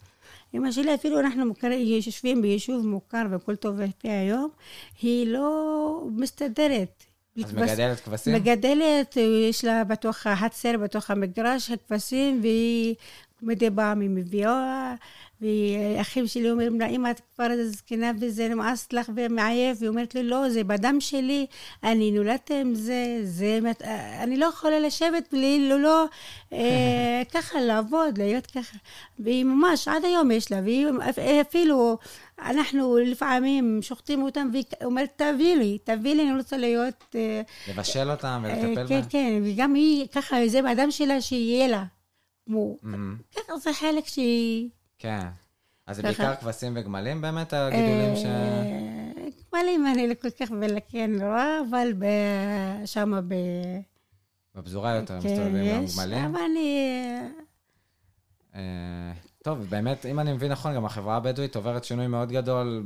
[0.55, 4.49] אמא שלי, אפילו אנחנו מוכר, יושבים ביישוב מוכר והכל טוב ויפה היום,
[5.03, 7.05] היא לא מסתדרת.
[7.39, 8.35] אז כבש- מגדלת כבשים?
[8.35, 9.17] מגדלת,
[9.51, 12.95] יש לה בתוך החצר, בתוך המגרש, הכבשים, והיא
[13.43, 14.95] מדי פעם היא מביאה,
[15.45, 20.23] ואחים שלי אומרים לה, אמא, את כבר זקנה וזה נמאס לך ומעייף, והיא אומרת לי,
[20.23, 21.47] לא, זה בדם שלי,
[21.83, 23.59] אני נולדתי עם זה, זה,
[24.21, 26.05] אני לא יכולה לשבת בלי, לא, לא,
[26.53, 28.77] אה, ככה לעבוד, להיות ככה.
[29.19, 31.99] והיא ממש, עד היום יש לה, והיא אפילו,
[32.39, 37.05] אנחנו לפעמים שוחטים אותם, והיא אומרת, תביא לי, תביא לי, אני רוצה להיות...
[37.15, 39.03] אה, לבשל אותם ולטפל אה, בהם?
[39.03, 41.85] כן, כן, וגם היא, ככה, זה באדם שלה, שיהיה לה.
[42.47, 43.17] כמו, מהמם.
[43.37, 44.69] ככה זה חלק שהיא...
[44.99, 45.27] כן.
[45.87, 46.03] אז זה.
[46.03, 48.25] בעיקר כבשים וגמלים באמת, הגידולים ש...
[48.25, 49.15] אה,
[49.55, 53.35] גמלים אני לא כל כך בלקן רואה, אבל ב- שמה ב...
[54.55, 56.25] בפזורה יותר כן, מסתובבים גמלים.
[56.25, 56.91] אבל אני...
[58.55, 62.85] אה, טוב, באמת, אם אני מבין נכון, גם החברה הבדואית עוברת שינוי מאוד גדול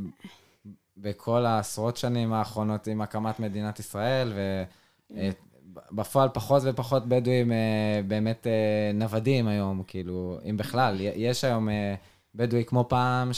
[0.96, 4.32] בכל העשרות שנים האחרונות עם הקמת מדינת ישראל,
[5.92, 8.52] ובפועל פחות ופחות בדואים אה, באמת אה,
[8.94, 10.96] נוודים היום, כאילו, אם בכלל.
[11.00, 11.94] יש היום אה,
[12.34, 13.30] בדואי כמו פעם,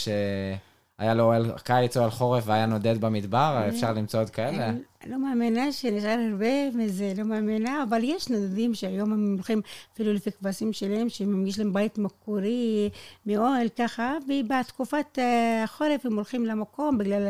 [1.01, 4.71] שהיה לו אוהל קיץ או אוהל חורף והיה נודד במדבר, אפשר למצוא עוד כאלה?
[5.07, 9.61] לא מאמינה שנשאר הרבה מזה, לא מאמינה, אבל יש נדודים שהיום הם הולכים
[9.93, 12.89] אפילו לפי כבשים שלהם, שיש להם בית מקורי
[13.25, 17.27] מאוהל ככה, ובתקופת אה, החורף הם הולכים למקום בגלל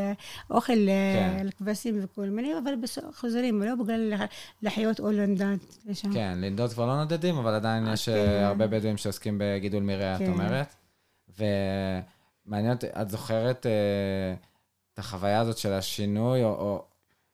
[0.50, 1.48] האוכל אה, כן.
[1.48, 2.74] לכבשים וכל מיני, אבל
[3.16, 4.30] חוזרים, לא בגלל לח-
[4.62, 6.14] לחיות או לנדד לשם.
[6.14, 8.16] כן, לנדוד כבר לא נודדים, אבל עדיין יש כן.
[8.16, 10.32] אה, הרבה בדואים שעוסקים בגידול מרעה, את כן.
[10.32, 10.76] אומרת.
[12.52, 14.34] ומעניין אותי, את זוכרת אה,
[14.94, 16.84] את החוויה הזאת של השינוי, או, או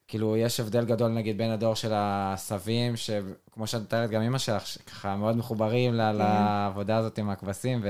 [0.08, 4.62] כאילו, יש הבדל גדול נגיד בין הדור של הסבים, שכמו שאת מתארת, גם אימא שלך,
[4.86, 6.16] ככה מאוד מחוברים ל- כן.
[6.16, 7.84] לעבודה הזאת עם הכבשים,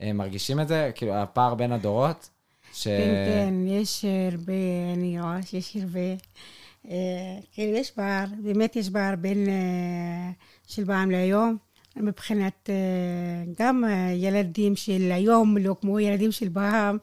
[0.00, 2.30] ומרגישים את זה, כאילו, הפער בין הדורות,
[2.72, 2.84] ש...
[2.88, 4.52] כן, כן, יש הרבה,
[4.94, 6.00] אני רואה שיש הרבה.
[6.90, 10.30] אה, כאילו, יש פער, באמת יש פער בין אה,
[10.66, 11.56] של פעם להיום,
[12.00, 12.74] מבחינת אה,
[13.58, 13.84] גם
[14.14, 16.98] ילדים של היום, לא כמו ילדים של פעם.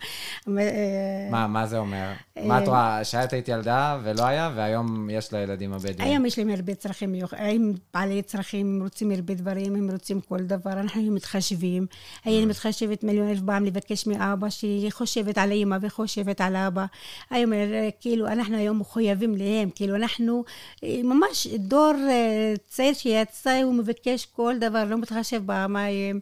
[0.57, 2.11] אה, מה, מה זה אומר?
[2.43, 6.01] מה את רואה, שאת היית ילדה ולא היה, והיום יש לילדים הבדואים.
[6.01, 10.21] היום יש להם הרבה צרכים מיוחדים, הם בעלי צרכים, הם רוצים הרבה דברים, הם רוצים
[10.21, 11.85] כל דבר, אנחנו מתחשבים.
[12.25, 16.85] אני מתחשבת מיליון אלף פעם לבקש מאבא, שהיא חושבת על אימא וחושבת על אבא.
[17.29, 20.43] היום, אה, כאילו, אנחנו היום מחויבים להם, כאילו, אנחנו
[20.83, 26.19] אה, ממש דור אה, צעיר שיצא, הוא מבקש כל דבר, לא מתחשב פעמיים,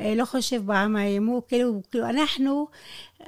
[0.00, 2.66] אה, לא חושב פעמיים, הוא כאילו, כאילו, אנחנו...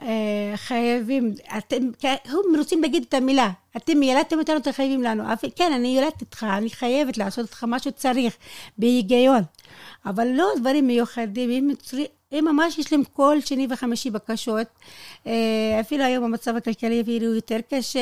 [0.03, 5.33] אה, חייבים, אתם, הם רוצים להגיד את המילה, אתם ילדתם אותנו, אתם חייבים לנו.
[5.33, 8.37] אף- כן, אני יולדת אותך, אני חייבת לעשות אותך מה שצריך,
[8.79, 9.43] בהיגיון.
[10.07, 14.67] אבל לא דברים מיוחדים, הם, צרי- הם ממש יש להם כל שני וחמישי בקשות.
[15.27, 18.01] אה, אפילו היום המצב הכלכלי אפילו יותר קשה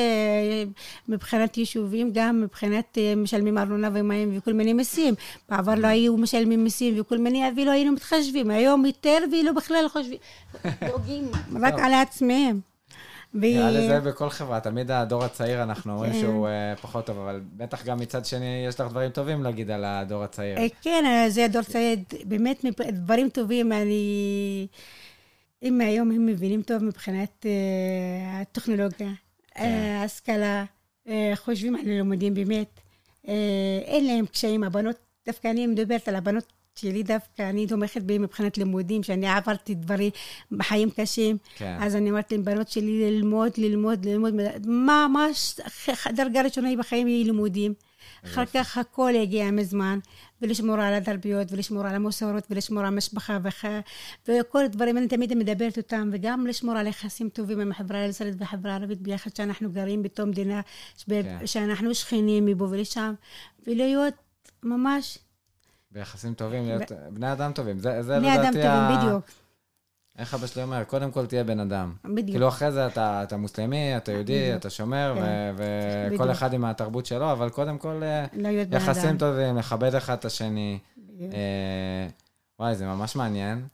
[1.07, 5.13] מבחינת יישובים, גם מבחינת אה, משלמים ארנונה ומים וכל מיני מיסים.
[5.49, 8.49] בעבר לא היו משלמים מיסים וכל מיני, אפילו היינו מתחשבים.
[8.49, 10.17] היום יותר ואילו בכלל חושבים.
[10.87, 12.59] דואגים רק על עצמם.
[13.33, 16.19] נראה לי זה בכל חברה, תמיד הדור הצעיר, אנחנו אומרים כן.
[16.19, 19.85] שהוא אה, פחות טוב, אבל בטח גם מצד שני, יש לך דברים טובים להגיד על
[19.85, 20.57] הדור הצעיר.
[20.57, 24.67] אה, כן, אה, זה הדור צעיר, באמת דברים טובים, אני...
[25.63, 27.45] אם היום הם מבינים טוב מבחינת
[28.25, 29.09] הטכנולוגיה,
[29.57, 30.65] אה, ההשכלה,
[31.35, 32.79] חושבים על לימודים באמת,
[33.85, 38.57] אין להם קשיים, הבנות, דווקא אני מדברת על הבנות שלי דווקא, אני תומכת בי מבחינת
[38.57, 40.11] לימודים, שאני עברתי דברים,
[40.61, 41.77] חיים קשים, כן.
[41.81, 44.33] אז אני אומרת לבנות שלי ללמוד, ללמוד, ללמוד,
[44.65, 45.27] מה, מה,
[46.15, 47.73] דרגה ראשונה היא בחיים היא לימודים.
[48.25, 49.99] אחר כך הכל יגיע מזמן,
[50.41, 53.65] ולשמור על התרביות, ולשמור על המסורות, ולשמור על המשפחה, וח...
[54.27, 58.71] וכל הדברים, אני תמיד מדברת אותם, וגם לשמור על יחסים טובים עם החברה הישראלית והחברה
[58.71, 60.61] הערבית ביחד, שאנחנו גרים בתור מדינה,
[60.97, 61.21] שב...
[61.23, 61.47] כן.
[61.47, 63.13] שאנחנו שכנים מפה ולשם,
[63.67, 64.13] ולהיות
[64.63, 65.17] ממש
[65.91, 66.81] ביחסים טובים, להיות
[67.13, 67.79] בני אדם טובים.
[67.79, 69.25] זה זה בני אדם לדעתי ה- טובים, בדיוק.
[70.17, 71.93] איך אבא שלי אומר, קודם כל תהיה בן אדם.
[72.05, 72.27] בדיוק.
[72.29, 74.59] כאילו אחרי זה אתה, אתה מוסלמי, אתה יהודי, בדיוק.
[74.59, 75.55] אתה שומר, כן.
[76.15, 76.31] וכל.
[76.31, 79.17] אחד עם התרבות שלו, אבל קודם כל אה, להיות בן יחסים אדם.
[79.17, 80.79] טובים, לכבד אחד את השני.
[81.21, 82.07] אה,
[82.59, 83.67] וואי, זה ממש מעניין.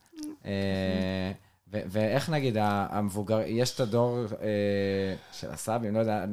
[0.45, 1.31] אה,
[1.71, 4.47] ואיך נגיד ה- המבוגר, יש את הדור אה,
[5.31, 6.25] של הסבים, לא יודע,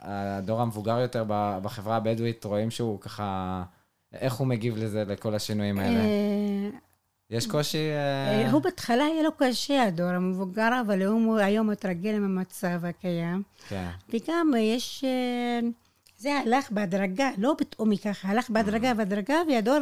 [0.00, 3.62] הדור המבוגר יותר ב- בחברה הבדואית, רואים שהוא ככה,
[4.12, 6.00] איך הוא מגיב לזה, לכל השינויים האלה?
[6.00, 6.70] אה,
[7.30, 7.90] יש קושי?
[7.90, 12.84] אה, אה, הוא בהתחלה היה לו קשה, הדור המבוגר, אבל הוא היום מתרגל עם המצב
[12.84, 13.42] הקיים.
[13.68, 15.04] כן, וגם יש...
[16.18, 19.78] זה הלך בהדרגה, לא פתאום ככה, הלך בהדרגה בהדרגה, והדור,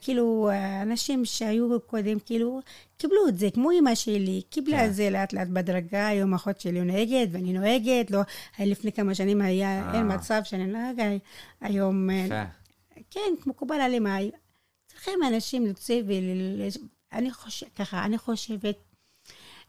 [0.00, 2.60] כאילו, אה, אנשים שהיו קודם, כאילו,
[2.96, 4.84] קיבלו את זה, כמו אמא שלי, קיבלה כן.
[4.84, 8.20] את זה לאט לאט בהדרגה, היום אחות שלי נוהגת ואני נוהגת, לא,
[8.58, 9.92] לפני כמה שנים היה.
[9.94, 11.20] אין מצב שאני נוהגת,
[11.60, 12.08] היום.
[13.10, 14.06] כן, מקובל עליהם.
[14.86, 16.62] צריכים אנשים לצאת ול...
[17.12, 18.76] אני חושבת, ככה, אני חושבת,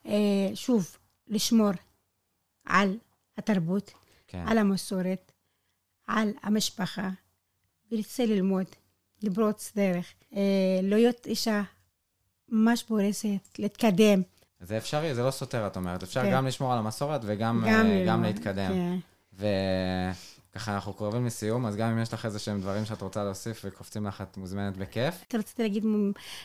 [0.06, 1.70] אה, שוב, לשמור
[2.66, 2.98] על
[3.38, 3.92] התרבות,
[4.28, 4.44] כן.
[4.48, 5.32] על המסורת,
[6.08, 7.10] על המשפחה,
[7.92, 8.66] ולצא ללמוד,
[9.24, 11.62] לפרוץ דרך, אה, להיות אישה
[12.50, 14.22] ממש פורסת, להתקדם.
[14.60, 16.04] זה אפשרי, זה לא סותר, את אומרת.
[16.04, 16.32] אפשר כן.
[16.32, 18.72] גם לשמור על המסורת וגם גם אה, גם להתקדם.
[18.72, 18.98] כן.
[20.52, 23.62] וככה, אנחנו קרובים לסיום, אז גם אם יש לך איזה שהם דברים שאת רוצה להוסיף
[23.66, 25.24] וקופצים לך, את מוזמנת בכיף.
[25.34, 25.84] רציתי להגיד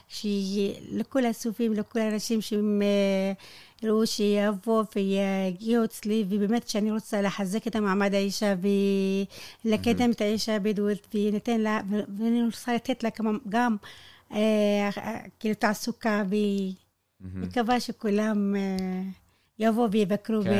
[0.09, 3.33] שלכל הסופים, לכל האנשים שהם אה,
[3.89, 8.55] ראו שיבוא ויגיעו אצלי, ובאמת שאני רוצה לחזק את המעמד האישה
[9.65, 11.81] ולקדם את האישה הבדואית, וניתן לה,
[12.19, 13.11] ואני רוצה לתת לה
[13.49, 13.77] גם
[14.33, 14.91] אה,
[15.39, 16.23] כאילו תעסוקה,
[17.21, 19.03] ומקווה שכולם אה,
[19.59, 20.51] יבואו ויבקרו כן,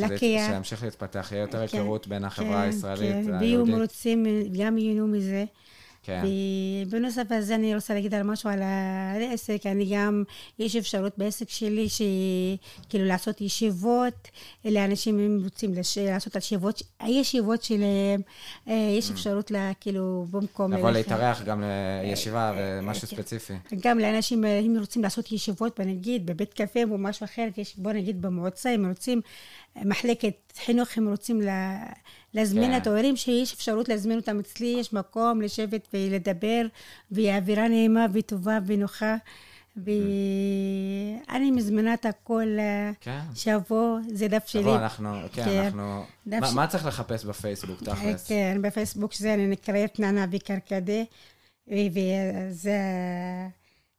[0.00, 0.46] בלקיה.
[0.46, 3.74] שימשיך להתפתח, יהיה יותר כן, היכרות בין החברה כן, הישראלית כן, ויהיו היהודית.
[3.74, 4.26] מרוצים,
[4.58, 5.44] גם ייהנו מזה.
[6.02, 6.22] כן,
[6.86, 10.24] ובנוסף לזה אני רוצה להגיד על משהו על העסק, אני גם,
[10.58, 14.28] יש אפשרות בעסק שלי, שכאילו לעשות ישיבות,
[14.64, 15.98] לאנשים אם רוצים לש...
[15.98, 18.20] לעשות ישיבות, הישיבות שלהם,
[18.68, 20.72] אה, יש אפשרות לה, כאילו במקום...
[20.72, 20.76] Mm.
[20.76, 20.90] לבוא.
[20.90, 21.62] להתארח גם
[22.02, 23.16] לישיבה ומשהו כן.
[23.16, 23.54] ספציפי.
[23.80, 27.92] גם לאנשים, אה, אם רוצים לעשות ישיבות, נגיד, בבית קפה או משהו אחר, יש, בוא
[27.92, 29.20] נגיד במועצה, אם רוצים
[29.76, 31.78] אה, מחלקת חינוך, הם רוצים לה,
[32.34, 32.76] להזמין כן.
[32.76, 36.66] את ההורים, שיש אפשרות להזמין אותם אצלי, יש מקום לשבת ולדבר,
[37.10, 39.16] והיא אווירה נעימה וטובה ונוחה.
[39.76, 43.20] ואני מזמינה את הכל אה, כן.
[43.34, 44.62] שיבוא, זה דף שלי.
[44.62, 45.64] תבוא, אנחנו, כן, כן.
[45.64, 46.04] אנחנו...
[46.26, 48.26] מה- ש- מה צריך לחפש בפייסבוק, תכלס?
[48.28, 51.02] כן, בפייסבוק זה אני נקראת ננה בקרקדה,
[51.68, 52.78] וזה...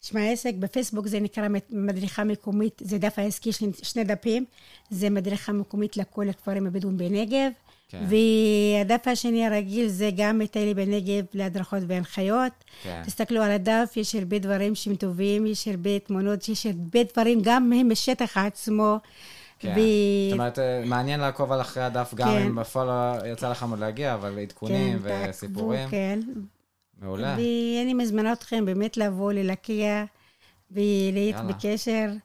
[0.01, 3.51] שמע העסק, בפייסבוק זה נקרא מדריכה מקומית, זה דף העסקי
[3.84, 4.45] שני דפים,
[4.89, 7.51] זה מדריכה מקומית לכל הכפרים הבדואים בנגב,
[7.94, 8.06] כן.
[8.10, 12.52] והדף השני הרגיל זה גם מטיילי בנגב להדרכות והנחיות.
[12.84, 13.02] כן.
[13.06, 17.70] תסתכלו על הדף, יש הרבה דברים שהם טובים, יש הרבה תמונות, יש הרבה דברים גם
[17.70, 18.98] מהם בשטח עצמו.
[19.60, 19.74] כן.
[19.78, 22.46] ו- זאת אומרת, אה, מעניין לעקוב על אחרי הדף, גם כן.
[22.46, 25.89] אם בפועל לא יצא לכם עוד להגיע, אבל עדכונים כן, וסיפורים.
[25.89, 26.20] כן.
[27.02, 27.36] מעולה.
[27.38, 30.06] ואני מזמינה אתכם באמת לבוא ללקיה
[30.72, 31.41] ולהיות.
[31.48, 32.18] בקשר, אז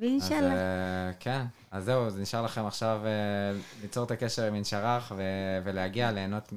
[0.00, 0.52] ואינשאללה.
[0.54, 1.42] אה, כן,
[1.72, 3.10] אז זהו, אז נשאר לכם עכשיו אה,
[3.82, 5.12] ליצור את הקשר עם אינשרח
[5.64, 6.52] ולהגיע, ליהנות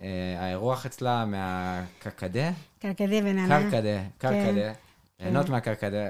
[0.00, 3.60] מהאירוח אצלה, מהקרקדה, קרקדה ונענה.
[3.70, 4.72] קרקדה, קרקדה,
[5.20, 6.08] ליהנות מהקרקדה.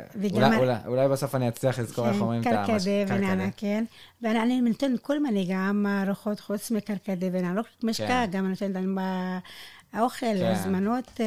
[0.87, 2.67] אולי- בסוף אני אצליח לזכור איך אומרים את המש...
[2.87, 3.85] קרקדה ונענה, כן.
[4.23, 8.27] ואני נותנת כל מיני גם ארוחות חוץ מקרקדה ונענה, לא רק משקה, כן.
[8.31, 9.39] גם נותנת להם ב-
[9.95, 10.47] האוכל, כן.
[10.47, 11.26] הזמנות, אה,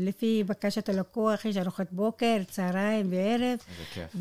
[0.00, 3.40] לפי בקשת הלקוח, יש ארוחת בוקר, צהריים וערב.
[3.40, 4.16] איזה כיף.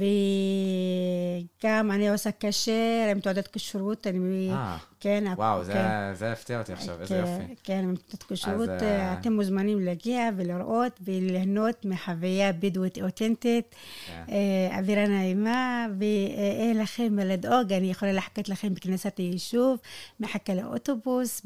[1.60, 4.50] וגם אני עושה כשר עם תעודת כשרות, אני...
[4.52, 6.14] אה, כן, וואו, זה- כן.
[6.14, 7.56] זה הפתיע אותי עכשיו, איזה כן, יופי.
[7.64, 7.86] כן,
[8.30, 13.76] כשרות, אז, אה, אה, אתם מוזמנים להגיע ולראות וליהנות מחוויה בדואית אותנטית,
[14.08, 14.24] כן.
[14.30, 19.80] אה, אווירה נעימה, ואין לכם מה לדאוג, אני יכולה לחכות לכם בכניסת היישוב,
[20.20, 21.42] מחכה לאוטובוס.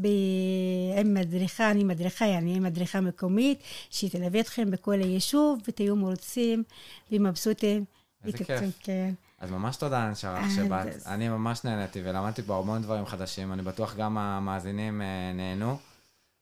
[1.00, 6.64] עם מדריכה, אני מדריכה, אני מדריכה מקומית, שתלווה אתכם בכל היישוב, ותהיו מרוצים
[7.12, 7.86] ומבסוטים.
[8.26, 8.60] איזה כיף.
[8.80, 9.12] כן.
[9.40, 10.16] אז ממש תודה, אה,
[10.56, 10.88] שבאת.
[11.08, 13.54] אני ממש נהניתי ולמדתי פה המון דברים חדשים.
[13.54, 15.78] אני בטוח גם המאזינים אה, נהנו.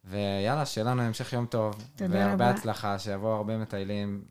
[0.05, 1.83] ויאללה, שיהיה לנו המשך יום טוב.
[1.95, 2.49] תודה והרבה רבה.
[2.49, 4.21] הצלחה, שיבואו הרבה מטיילים.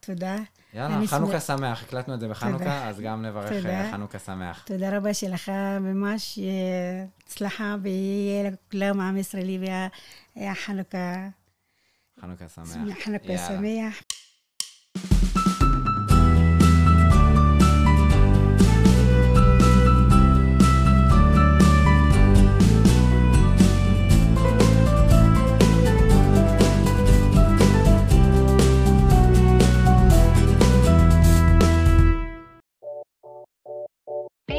[0.00, 0.36] תודה.
[0.74, 2.88] ויאללה, אני חנוכה שמח- שמח, הקלטנו את זה בחנוכה, תודה.
[2.88, 3.68] אז גם נברך תודה.
[3.70, 4.62] אה, חנוכה שמח.
[4.66, 5.48] תודה רבה שלך,
[5.80, 9.58] ממש אה, הצלחה, ויהיה לכולם עם ישראלי
[10.36, 11.28] והחנוכה
[12.20, 12.68] חנוכה שמח.
[13.04, 13.38] חנוכה יאללה.
[13.48, 14.02] שמח.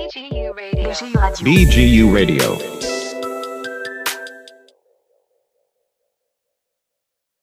[0.10, 0.89] BGU Radio.
[1.43, 2.99] BGU Radio.